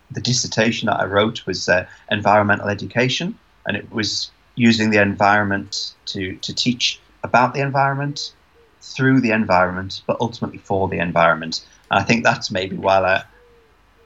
the 0.09 0.21
dissertation 0.21 0.87
that 0.87 0.99
I 0.99 1.05
wrote 1.05 1.45
was 1.45 1.69
uh, 1.69 1.85
environmental 2.09 2.67
education, 2.67 3.37
and 3.67 3.77
it 3.77 3.91
was 3.91 4.31
using 4.55 4.89
the 4.89 5.01
environment 5.01 5.93
to 6.05 6.35
to 6.37 6.53
teach 6.53 6.99
about 7.23 7.53
the 7.53 7.61
environment 7.61 8.33
through 8.81 9.21
the 9.21 9.31
environment, 9.31 10.01
but 10.07 10.17
ultimately 10.19 10.57
for 10.57 10.87
the 10.89 10.99
environment. 10.99 11.65
And 11.89 11.99
I 11.99 12.03
think 12.03 12.23
that's 12.23 12.49
maybe 12.51 12.75
why 12.75 12.97
I, 12.97 13.23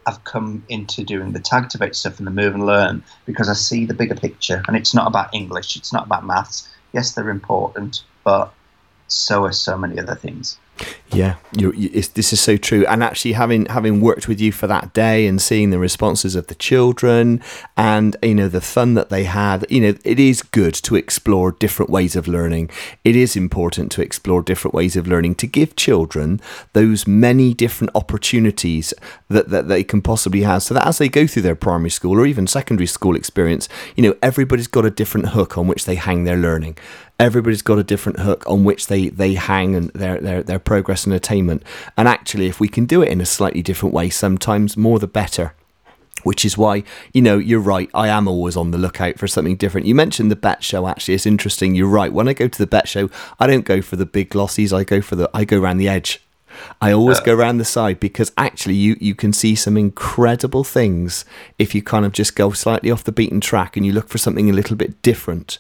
I've 0.05 0.23
come 0.23 0.63
into 0.69 1.03
doing 1.03 1.31
the 1.31 1.39
Tagtivate 1.39 1.95
stuff 1.95 2.17
and 2.19 2.27
the 2.27 2.31
Move 2.31 2.53
and 2.53 2.65
Learn 2.65 3.03
because 3.25 3.49
I 3.49 3.53
see 3.53 3.85
the 3.85 3.93
bigger 3.93 4.15
picture, 4.15 4.63
and 4.67 4.75
it's 4.75 4.93
not 4.93 5.07
about 5.07 5.33
English, 5.33 5.75
it's 5.75 5.93
not 5.93 6.05
about 6.05 6.25
maths. 6.25 6.69
Yes, 6.93 7.13
they're 7.13 7.29
important, 7.29 8.03
but 8.23 8.53
so 9.07 9.43
are 9.43 9.51
so 9.51 9.77
many 9.77 9.99
other 9.99 10.15
things. 10.15 10.57
Yeah, 11.13 11.35
you, 11.53 11.71
this 11.71 12.33
is 12.33 12.41
so 12.41 12.57
true. 12.57 12.85
And 12.87 13.01
actually, 13.01 13.33
having 13.33 13.67
having 13.67 14.01
worked 14.01 14.27
with 14.27 14.41
you 14.41 14.51
for 14.51 14.67
that 14.67 14.93
day 14.93 15.27
and 15.27 15.41
seeing 15.41 15.69
the 15.69 15.79
responses 15.79 16.35
of 16.35 16.47
the 16.47 16.55
children 16.55 17.41
and 17.77 18.17
you 18.21 18.35
know 18.35 18.49
the 18.49 18.59
fun 18.59 18.95
that 18.95 19.09
they 19.09 19.23
had, 19.23 19.65
you 19.69 19.79
know, 19.79 19.93
it 20.03 20.19
is 20.19 20.41
good 20.41 20.73
to 20.73 20.95
explore 20.95 21.53
different 21.53 21.89
ways 21.89 22.17
of 22.17 22.27
learning. 22.27 22.69
It 23.05 23.15
is 23.15 23.37
important 23.37 23.91
to 23.93 24.01
explore 24.01 24.41
different 24.41 24.73
ways 24.73 24.97
of 24.97 25.07
learning 25.07 25.35
to 25.35 25.47
give 25.47 25.77
children 25.77 26.41
those 26.73 27.07
many 27.07 27.53
different 27.53 27.91
opportunities 27.95 28.93
that 29.29 29.49
that 29.49 29.69
they 29.69 29.85
can 29.85 30.01
possibly 30.01 30.41
have, 30.41 30.63
so 30.63 30.73
that 30.73 30.87
as 30.87 30.97
they 30.97 31.07
go 31.07 31.27
through 31.27 31.43
their 31.43 31.55
primary 31.55 31.91
school 31.91 32.19
or 32.19 32.25
even 32.25 32.47
secondary 32.47 32.87
school 32.87 33.15
experience, 33.15 33.69
you 33.95 34.03
know, 34.03 34.15
everybody's 34.21 34.67
got 34.67 34.85
a 34.85 34.91
different 34.91 35.29
hook 35.29 35.57
on 35.57 35.67
which 35.67 35.85
they 35.85 35.95
hang 35.95 36.25
their 36.25 36.37
learning 36.37 36.75
everybody's 37.19 37.61
got 37.61 37.79
a 37.79 37.83
different 37.83 38.19
hook 38.19 38.43
on 38.47 38.63
which 38.63 38.87
they 38.87 39.09
they 39.09 39.35
hang 39.35 39.75
and 39.75 39.89
their 39.91 40.19
their 40.19 40.43
their 40.43 40.59
progress 40.59 41.05
and 41.05 41.13
attainment. 41.13 41.63
And 41.97 42.07
actually, 42.07 42.47
if 42.47 42.59
we 42.59 42.67
can 42.67 42.85
do 42.85 43.01
it 43.01 43.09
in 43.09 43.21
a 43.21 43.25
slightly 43.25 43.61
different 43.61 43.93
way, 43.93 44.09
sometimes 44.09 44.77
more 44.77 44.99
the 44.99 45.07
better. 45.07 45.53
Which 46.23 46.43
is 46.43 46.57
why, 46.57 46.83
you 47.13 47.21
know, 47.21 47.37
you're 47.37 47.59
right. 47.59 47.87
I 47.93 48.07
am 48.07 48.27
always 48.27 48.57
on 48.57 48.71
the 48.71 48.79
lookout 48.79 49.19
for 49.19 49.27
something 49.27 49.57
different. 49.57 49.85
You 49.85 49.93
mentioned 49.93 50.31
the 50.31 50.35
Bett 50.35 50.63
show. 50.63 50.87
Actually, 50.87 51.13
it's 51.13 51.27
interesting. 51.27 51.75
You're 51.75 51.87
right. 51.87 52.11
When 52.11 52.27
I 52.27 52.33
go 52.33 52.47
to 52.47 52.57
the 52.57 52.65
Bett 52.65 52.87
show, 52.87 53.11
I 53.39 53.45
don't 53.45 53.63
go 53.63 53.79
for 53.79 53.95
the 53.95 54.07
big 54.07 54.31
glossies. 54.31 54.73
I 54.75 54.83
go 54.83 55.01
for 55.01 55.15
the. 55.15 55.29
I 55.35 55.45
go 55.45 55.61
around 55.61 55.77
the 55.77 55.87
edge. 55.87 56.24
I 56.81 56.91
always 56.91 57.19
go 57.19 57.33
around 57.33 57.57
the 57.57 57.65
side 57.65 57.99
because 57.99 58.31
actually 58.37 58.75
you, 58.75 58.97
you 58.99 59.15
can 59.15 59.33
see 59.33 59.55
some 59.55 59.77
incredible 59.77 60.63
things 60.63 61.25
if 61.57 61.73
you 61.73 61.81
kind 61.81 62.05
of 62.05 62.11
just 62.11 62.35
go 62.35 62.51
slightly 62.51 62.91
off 62.91 63.03
the 63.03 63.11
beaten 63.11 63.41
track 63.41 63.75
and 63.75 63.85
you 63.85 63.91
look 63.91 64.09
for 64.09 64.17
something 64.17 64.49
a 64.49 64.53
little 64.53 64.75
bit 64.75 65.01
different. 65.01 65.59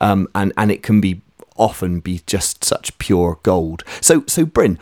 Um, 0.00 0.28
and, 0.34 0.52
and 0.56 0.70
it 0.70 0.82
can 0.82 1.00
be 1.00 1.22
often 1.56 2.00
be 2.00 2.22
just 2.26 2.64
such 2.64 2.96
pure 2.98 3.38
gold. 3.42 3.84
So 4.00 4.24
so 4.26 4.44
Bryn, 4.46 4.78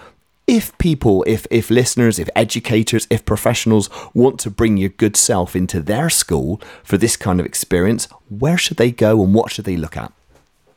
if 0.47 0.77
people, 0.79 1.25
if 1.27 1.47
if 1.51 1.71
listeners, 1.71 2.18
if 2.18 2.29
educators, 2.35 3.07
if 3.11 3.25
professionals 3.25 3.90
want 4.14 4.40
to 4.40 4.51
bring 4.51 4.77
your 4.77 4.88
good 4.88 5.16
self 5.16 5.55
into 5.55 5.81
their 5.81 6.09
school 6.09 6.61
for 6.83 6.97
this 6.97 7.16
kind 7.16 7.40
of 7.40 7.47
experience, 7.47 8.07
where 8.31 8.57
should 8.57 8.79
they 8.79 8.90
go 8.90 9.23
and 9.23 9.35
what 9.35 9.53
should 9.53 9.66
they 9.66 9.77
look 9.77 9.97
at? 9.97 10.12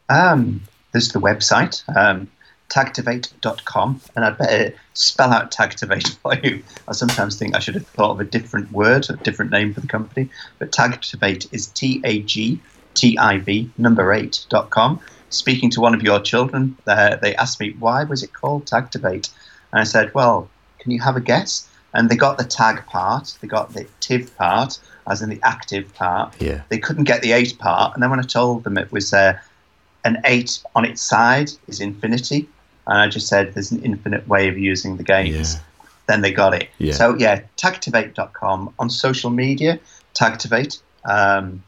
Um, 0.10 0.63
there's 0.91 1.10
the 1.10 1.22
website. 1.22 1.84
Um, 1.96 2.30
tagtivate.com 2.71 4.01
and 4.15 4.25
I'd 4.25 4.38
better 4.38 4.73
spell 4.93 5.31
out 5.31 5.51
Tagtivate 5.51 6.17
for 6.21 6.36
you. 6.36 6.63
I 6.88 6.93
sometimes 6.93 7.38
think 7.38 7.55
I 7.55 7.60
should 7.60 7.75
have 7.75 7.86
thought 7.88 8.12
of 8.12 8.19
a 8.19 8.23
different 8.23 8.71
word, 8.71 9.10
a 9.10 9.17
different 9.17 9.51
name 9.51 9.73
for 9.73 9.81
the 9.81 9.88
company, 9.88 10.29
but 10.57 10.71
Tagtivate 10.71 11.53
is 11.53 11.67
T 11.67 12.01
A 12.05 12.21
G 12.21 12.60
T 12.93 13.17
I 13.17 13.38
V 13.38 13.69
number 13.77 14.13
eight 14.13 14.45
dot 14.49 14.69
com. 14.69 14.99
Speaking 15.29 15.69
to 15.71 15.81
one 15.81 15.93
of 15.93 16.01
your 16.01 16.19
children, 16.19 16.77
uh, 16.88 17.15
they 17.17 17.36
asked 17.36 17.60
me, 17.60 17.75
why 17.79 18.03
was 18.03 18.21
it 18.23 18.34
called 18.34 18.65
Tagtivate? 18.65 19.29
And 19.71 19.79
I 19.79 19.84
said, 19.84 20.13
well, 20.13 20.49
can 20.79 20.91
you 20.91 21.01
have 21.01 21.15
a 21.15 21.21
guess? 21.21 21.69
And 21.93 22.10
they 22.10 22.15
got 22.15 22.38
the 22.38 22.43
tag 22.43 22.86
part, 22.86 23.38
they 23.41 23.47
got 23.47 23.73
the 23.73 23.88
tiv 23.99 24.36
part, 24.38 24.79
as 25.07 25.21
in 25.21 25.29
the 25.29 25.39
active 25.43 25.93
part. 25.93 26.41
Yeah. 26.41 26.62
They 26.69 26.77
couldn't 26.77 27.03
get 27.03 27.21
the 27.21 27.34
eight 27.34 27.57
part. 27.60 27.93
And 27.93 28.03
then 28.03 28.10
when 28.10 28.19
I 28.19 28.23
told 28.23 28.63
them 28.63 28.77
it 28.77 28.91
was 28.91 29.13
uh, 29.13 29.38
an 30.03 30.21
eight 30.25 30.62
on 30.75 30.86
its 30.86 31.01
side 31.01 31.51
is 31.67 31.79
infinity, 31.79 32.47
and 32.88 32.98
I 32.98 33.08
just 33.08 33.28
said 33.28 33.54
there's 33.54 33.72
an 33.72 33.82
infinite 33.84 34.28
way 34.28 34.48
of 34.48 34.58
using 34.58 34.98
the 34.98 35.04
games. 35.04 35.56
Yeah. 35.56 35.60
Then 36.08 36.22
they 36.22 36.32
got 36.32 36.54
it. 36.54 36.67
Yeah. 36.78 36.94
So 36.94 37.15
yeah, 37.17 37.41
tagtivate.com 37.58 38.74
on 38.80 38.89
social 38.89 39.30
media, 39.30 39.80
tagtivate. 40.13 40.82
Um, 41.06 41.63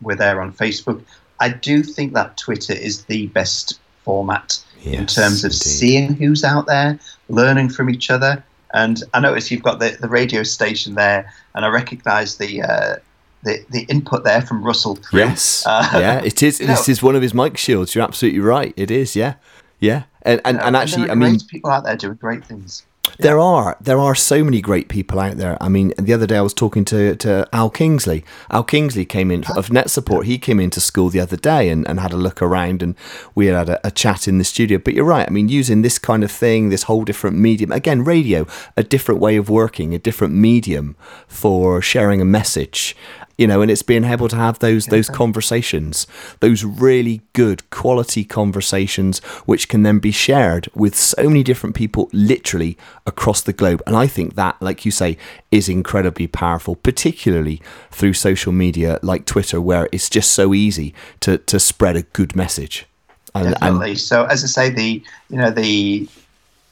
we're 0.00 0.16
there 0.16 0.40
on 0.40 0.52
Facebook. 0.52 1.02
I 1.40 1.50
do 1.50 1.82
think 1.82 2.14
that 2.14 2.36
Twitter 2.36 2.72
is 2.72 3.04
the 3.04 3.26
best 3.28 3.78
format 4.04 4.58
in 4.84 5.06
terms 5.06 5.44
of 5.44 5.50
indeed. 5.50 5.62
seeing 5.62 6.14
who's 6.14 6.44
out 6.44 6.66
there, 6.66 6.98
learning 7.28 7.68
from 7.68 7.90
each 7.90 8.10
other. 8.10 8.42
And 8.74 9.02
I 9.14 9.20
notice 9.20 9.50
you've 9.50 9.62
got 9.62 9.80
the, 9.80 9.96
the 10.00 10.08
radio 10.08 10.42
station 10.42 10.94
there, 10.94 11.32
and 11.54 11.64
I 11.64 11.68
recognise 11.68 12.36
the, 12.36 12.62
uh, 12.62 12.96
the 13.42 13.64
the 13.70 13.82
input 13.88 14.24
there 14.24 14.42
from 14.42 14.62
Russell. 14.62 14.98
Yes. 15.12 15.64
Uh, 15.66 15.88
yeah, 15.94 16.22
it 16.22 16.42
is. 16.42 16.58
This 16.58 16.88
know- 16.88 16.92
is 16.92 17.02
one 17.02 17.16
of 17.16 17.22
his 17.22 17.34
mic 17.34 17.56
shields. 17.56 17.94
You're 17.94 18.04
absolutely 18.04 18.40
right. 18.40 18.74
It 18.76 18.90
is. 18.90 19.16
Yeah. 19.16 19.34
Yeah. 19.80 20.04
And 20.22 20.40
and, 20.44 20.60
and 20.60 20.76
actually, 20.76 21.10
I 21.10 21.14
mean, 21.14 21.38
people 21.40 21.70
out 21.70 21.84
there 21.84 21.96
doing 21.96 22.14
great 22.14 22.44
things. 22.44 22.84
There 23.18 23.38
are 23.38 23.76
there 23.80 23.98
are 23.98 24.14
so 24.14 24.44
many 24.44 24.60
great 24.60 24.88
people 24.88 25.18
out 25.18 25.38
there. 25.38 25.56
I 25.60 25.68
mean, 25.68 25.94
the 25.98 26.12
other 26.12 26.26
day 26.26 26.36
I 26.36 26.42
was 26.42 26.52
talking 26.54 26.84
to, 26.86 27.16
to 27.16 27.48
Al 27.52 27.70
Kingsley. 27.70 28.24
Al 28.50 28.64
Kingsley 28.64 29.04
came 29.04 29.30
in 29.30 29.44
of 29.56 29.68
NetSupport. 29.68 30.24
He 30.24 30.38
came 30.38 30.60
into 30.60 30.80
school 30.80 31.08
the 31.08 31.20
other 31.20 31.36
day 31.36 31.70
and, 31.70 31.88
and 31.88 32.00
had 32.00 32.12
a 32.12 32.16
look 32.16 32.42
around, 32.42 32.82
and 32.82 32.94
we 33.34 33.46
had 33.46 33.68
a, 33.68 33.86
a 33.86 33.90
chat 33.90 34.28
in 34.28 34.38
the 34.38 34.44
studio. 34.44 34.78
But 34.78 34.94
you're 34.94 35.04
right. 35.04 35.26
I 35.26 35.30
mean, 35.30 35.48
using 35.48 35.82
this 35.82 35.98
kind 35.98 36.22
of 36.22 36.30
thing, 36.30 36.68
this 36.68 36.84
whole 36.84 37.04
different 37.04 37.38
medium 37.38 37.72
again, 37.72 38.04
radio, 38.04 38.46
a 38.76 38.82
different 38.82 39.20
way 39.20 39.36
of 39.36 39.48
working, 39.48 39.94
a 39.94 39.98
different 39.98 40.34
medium 40.34 40.96
for 41.26 41.80
sharing 41.80 42.20
a 42.20 42.26
message. 42.26 42.94
You 43.38 43.46
know, 43.46 43.62
and 43.62 43.70
it's 43.70 43.82
being 43.82 44.04
able 44.04 44.28
to 44.28 44.36
have 44.36 44.58
those 44.58 44.86
those 44.86 45.08
conversations, 45.08 46.06
those 46.40 46.64
really 46.64 47.22
good 47.32 47.70
quality 47.70 48.24
conversations, 48.24 49.20
which 49.46 49.68
can 49.68 49.84
then 49.84 50.00
be 50.00 50.10
shared 50.10 50.68
with 50.74 50.96
so 50.96 51.28
many 51.28 51.44
different 51.44 51.76
people, 51.76 52.10
literally 52.12 52.76
across 53.06 53.40
the 53.40 53.52
globe. 53.52 53.80
And 53.86 53.96
I 53.96 54.08
think 54.08 54.34
that, 54.34 54.60
like 54.60 54.84
you 54.84 54.90
say, 54.90 55.16
is 55.52 55.68
incredibly 55.68 56.26
powerful, 56.26 56.74
particularly 56.74 57.62
through 57.92 58.14
social 58.14 58.52
media 58.52 58.98
like 59.02 59.24
Twitter, 59.24 59.60
where 59.60 59.88
it's 59.92 60.10
just 60.10 60.32
so 60.32 60.52
easy 60.52 60.92
to 61.20 61.38
to 61.38 61.60
spread 61.60 61.96
a 61.96 62.02
good 62.02 62.34
message. 62.34 62.86
And, 63.34 63.46
and 63.46 63.54
Definitely. 63.60 63.94
so 63.96 64.24
as 64.24 64.42
I 64.42 64.46
say, 64.48 64.70
the 64.70 65.02
you 65.30 65.36
know 65.36 65.50
the 65.50 66.08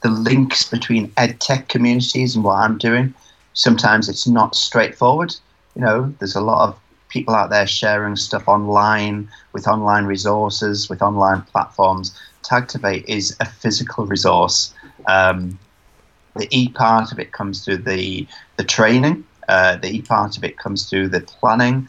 the 0.02 0.10
links 0.10 0.68
between 0.68 1.12
ed 1.16 1.40
tech 1.40 1.68
communities 1.68 2.34
and 2.34 2.44
what 2.44 2.54
I'm 2.54 2.78
doing, 2.78 3.14
sometimes 3.54 4.08
it's 4.08 4.26
not 4.26 4.54
straightforward. 4.54 5.34
You 5.76 5.82
know, 5.82 6.14
there's 6.18 6.34
a 6.34 6.40
lot 6.40 6.68
of 6.68 6.80
people 7.08 7.34
out 7.34 7.50
there 7.50 7.66
sharing 7.66 8.16
stuff 8.16 8.48
online 8.48 9.28
with 9.52 9.68
online 9.68 10.06
resources, 10.06 10.88
with 10.88 11.02
online 11.02 11.42
platforms. 11.42 12.18
Tagtivate 12.42 13.04
is 13.06 13.36
a 13.40 13.44
physical 13.44 14.06
resource. 14.06 14.74
Um, 15.06 15.58
the 16.34 16.48
E 16.50 16.68
part 16.70 17.12
of 17.12 17.18
it 17.18 17.32
comes 17.32 17.64
through 17.64 17.78
the 17.78 18.26
the 18.56 18.64
training. 18.64 19.24
Uh, 19.48 19.76
the 19.76 19.88
E 19.88 20.02
part 20.02 20.36
of 20.36 20.44
it 20.44 20.58
comes 20.58 20.88
through 20.88 21.08
the 21.08 21.20
planning. 21.20 21.88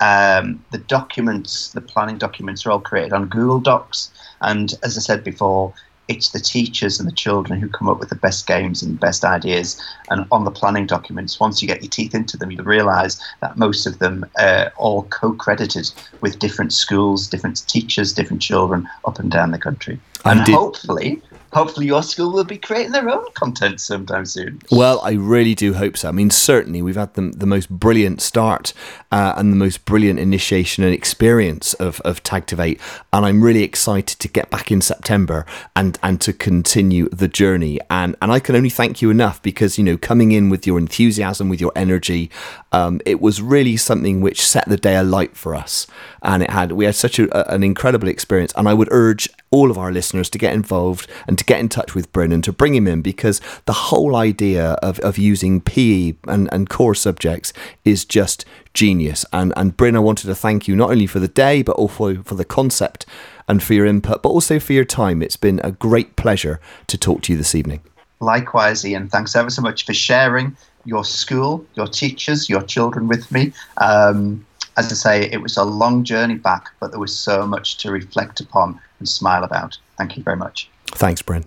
Um, 0.00 0.64
the 0.70 0.78
documents, 0.78 1.72
the 1.72 1.80
planning 1.80 2.18
documents, 2.18 2.66
are 2.66 2.70
all 2.72 2.80
created 2.80 3.12
on 3.12 3.28
Google 3.28 3.60
Docs. 3.60 4.10
And 4.40 4.74
as 4.82 4.96
I 4.96 5.00
said 5.00 5.22
before, 5.22 5.74
it's 6.10 6.30
the 6.30 6.40
teachers 6.40 6.98
and 6.98 7.08
the 7.08 7.14
children 7.14 7.60
who 7.60 7.68
come 7.68 7.88
up 7.88 8.00
with 8.00 8.08
the 8.08 8.16
best 8.16 8.46
games 8.46 8.82
and 8.82 8.98
best 8.98 9.24
ideas. 9.24 9.80
And 10.10 10.26
on 10.32 10.44
the 10.44 10.50
planning 10.50 10.86
documents, 10.86 11.38
once 11.38 11.62
you 11.62 11.68
get 11.68 11.82
your 11.82 11.90
teeth 11.90 12.14
into 12.14 12.36
them, 12.36 12.50
you'll 12.50 12.64
realise 12.64 13.22
that 13.40 13.56
most 13.56 13.86
of 13.86 14.00
them 14.00 14.26
are 14.38 14.72
all 14.76 15.04
co-credited 15.04 15.90
with 16.20 16.40
different 16.40 16.72
schools, 16.72 17.28
different 17.28 17.66
teachers, 17.68 18.12
different 18.12 18.42
children 18.42 18.88
up 19.04 19.20
and 19.20 19.30
down 19.30 19.52
the 19.52 19.58
country. 19.58 20.00
And 20.24 20.40
And, 20.40 20.46
did- 20.46 20.54
hopefully, 20.56 21.22
hopefully 21.52 21.86
your 21.86 22.02
school 22.02 22.32
will 22.32 22.44
be 22.44 22.58
creating 22.58 22.92
their 22.92 23.08
own 23.08 23.24
content 23.34 23.80
sometime 23.80 24.26
soon. 24.26 24.60
Well, 24.70 25.00
I 25.02 25.12
really 25.12 25.54
do 25.54 25.74
hope 25.74 25.96
so. 25.96 26.08
I 26.08 26.12
mean, 26.12 26.30
certainly 26.30 26.82
we've 26.82 26.96
had 26.96 27.14
the, 27.14 27.32
the 27.36 27.46
most 27.46 27.68
brilliant 27.68 28.20
start 28.20 28.72
uh, 29.10 29.34
and 29.36 29.52
the 29.52 29.56
most 29.56 29.84
brilliant 29.84 30.18
initiation 30.18 30.84
and 30.84 30.94
experience 30.94 31.74
of, 31.74 32.00
of 32.02 32.22
Tagtivate. 32.22 32.80
And 33.12 33.26
I'm 33.26 33.42
really 33.42 33.62
excited 33.62 34.18
to 34.20 34.28
get 34.28 34.50
back 34.50 34.70
in 34.70 34.80
September 34.80 35.44
and, 35.74 35.98
and 36.02 36.20
to 36.20 36.32
continue 36.32 37.08
the 37.08 37.28
journey. 37.28 37.80
And, 37.90 38.16
and 38.22 38.30
I 38.30 38.38
can 38.38 38.54
only 38.54 38.70
thank 38.70 39.02
you 39.02 39.10
enough 39.10 39.42
because, 39.42 39.78
you 39.78 39.84
know, 39.84 39.96
coming 39.96 40.32
in 40.32 40.50
with 40.50 40.66
your 40.66 40.78
enthusiasm, 40.78 41.48
with 41.48 41.60
your 41.60 41.72
energy, 41.74 42.30
um, 42.72 43.00
it 43.04 43.20
was 43.20 43.42
really 43.42 43.76
something 43.76 44.20
which 44.20 44.46
set 44.46 44.68
the 44.68 44.76
day 44.76 44.96
alight 44.96 45.36
for 45.36 45.54
us. 45.54 45.86
And 46.22 46.42
it 46.42 46.50
had, 46.50 46.72
we 46.72 46.84
had 46.84 46.94
such 46.94 47.18
a, 47.18 47.52
an 47.52 47.64
incredible 47.64 48.08
experience. 48.08 48.52
And 48.56 48.68
I 48.68 48.74
would 48.74 48.88
urge 48.90 49.28
all 49.50 49.70
of 49.70 49.78
our 49.78 49.90
listeners 49.90 50.30
to 50.30 50.38
get 50.38 50.54
involved 50.54 51.08
and 51.26 51.36
to 51.36 51.44
get 51.44 51.58
in 51.58 51.68
touch 51.68 51.94
with 51.94 52.12
Bryn 52.12 52.32
and 52.32 52.42
to 52.44 52.52
bring 52.52 52.74
him 52.74 52.86
in 52.86 53.02
because 53.02 53.40
the 53.66 53.72
whole 53.72 54.14
idea 54.14 54.72
of, 54.74 55.00
of 55.00 55.18
using 55.18 55.60
PE 55.60 56.14
and, 56.28 56.48
and 56.52 56.68
core 56.68 56.94
subjects 56.94 57.52
is 57.84 58.04
just 58.04 58.44
genius. 58.74 59.24
And, 59.32 59.52
and 59.56 59.76
Bryn, 59.76 59.96
I 59.96 60.00
wanted 60.00 60.26
to 60.26 60.34
thank 60.34 60.68
you 60.68 60.76
not 60.76 60.90
only 60.90 61.06
for 61.06 61.18
the 61.18 61.28
day, 61.28 61.62
but 61.62 61.76
also 61.76 62.22
for 62.22 62.36
the 62.36 62.44
concept 62.44 63.06
and 63.48 63.60
for 63.60 63.74
your 63.74 63.86
input, 63.86 64.22
but 64.22 64.28
also 64.28 64.60
for 64.60 64.72
your 64.72 64.84
time. 64.84 65.20
It's 65.22 65.36
been 65.36 65.60
a 65.64 65.72
great 65.72 66.14
pleasure 66.14 66.60
to 66.86 66.96
talk 66.96 67.22
to 67.22 67.32
you 67.32 67.36
this 67.36 67.54
evening. 67.54 67.80
Likewise, 68.20 68.84
Ian, 68.86 69.08
thanks 69.08 69.34
ever 69.34 69.50
so 69.50 69.62
much 69.62 69.84
for 69.84 69.94
sharing 69.94 70.56
your 70.84 71.04
school, 71.04 71.66
your 71.74 71.88
teachers, 71.88 72.48
your 72.48 72.62
children 72.62 73.08
with 73.08 73.30
me. 73.32 73.52
Um, 73.78 74.46
as 74.76 74.92
I 74.92 74.94
say, 74.94 75.30
it 75.30 75.42
was 75.42 75.56
a 75.56 75.64
long 75.64 76.04
journey 76.04 76.36
back, 76.36 76.70
but 76.78 76.92
there 76.92 77.00
was 77.00 77.16
so 77.16 77.46
much 77.46 77.78
to 77.78 77.90
reflect 77.90 78.40
upon 78.40 78.80
and 79.00 79.08
smile 79.08 79.42
about. 79.42 79.78
Thank 79.98 80.16
you 80.16 80.22
very 80.22 80.36
much. 80.36 80.70
Thanks, 80.86 81.22
Bryn. 81.22 81.44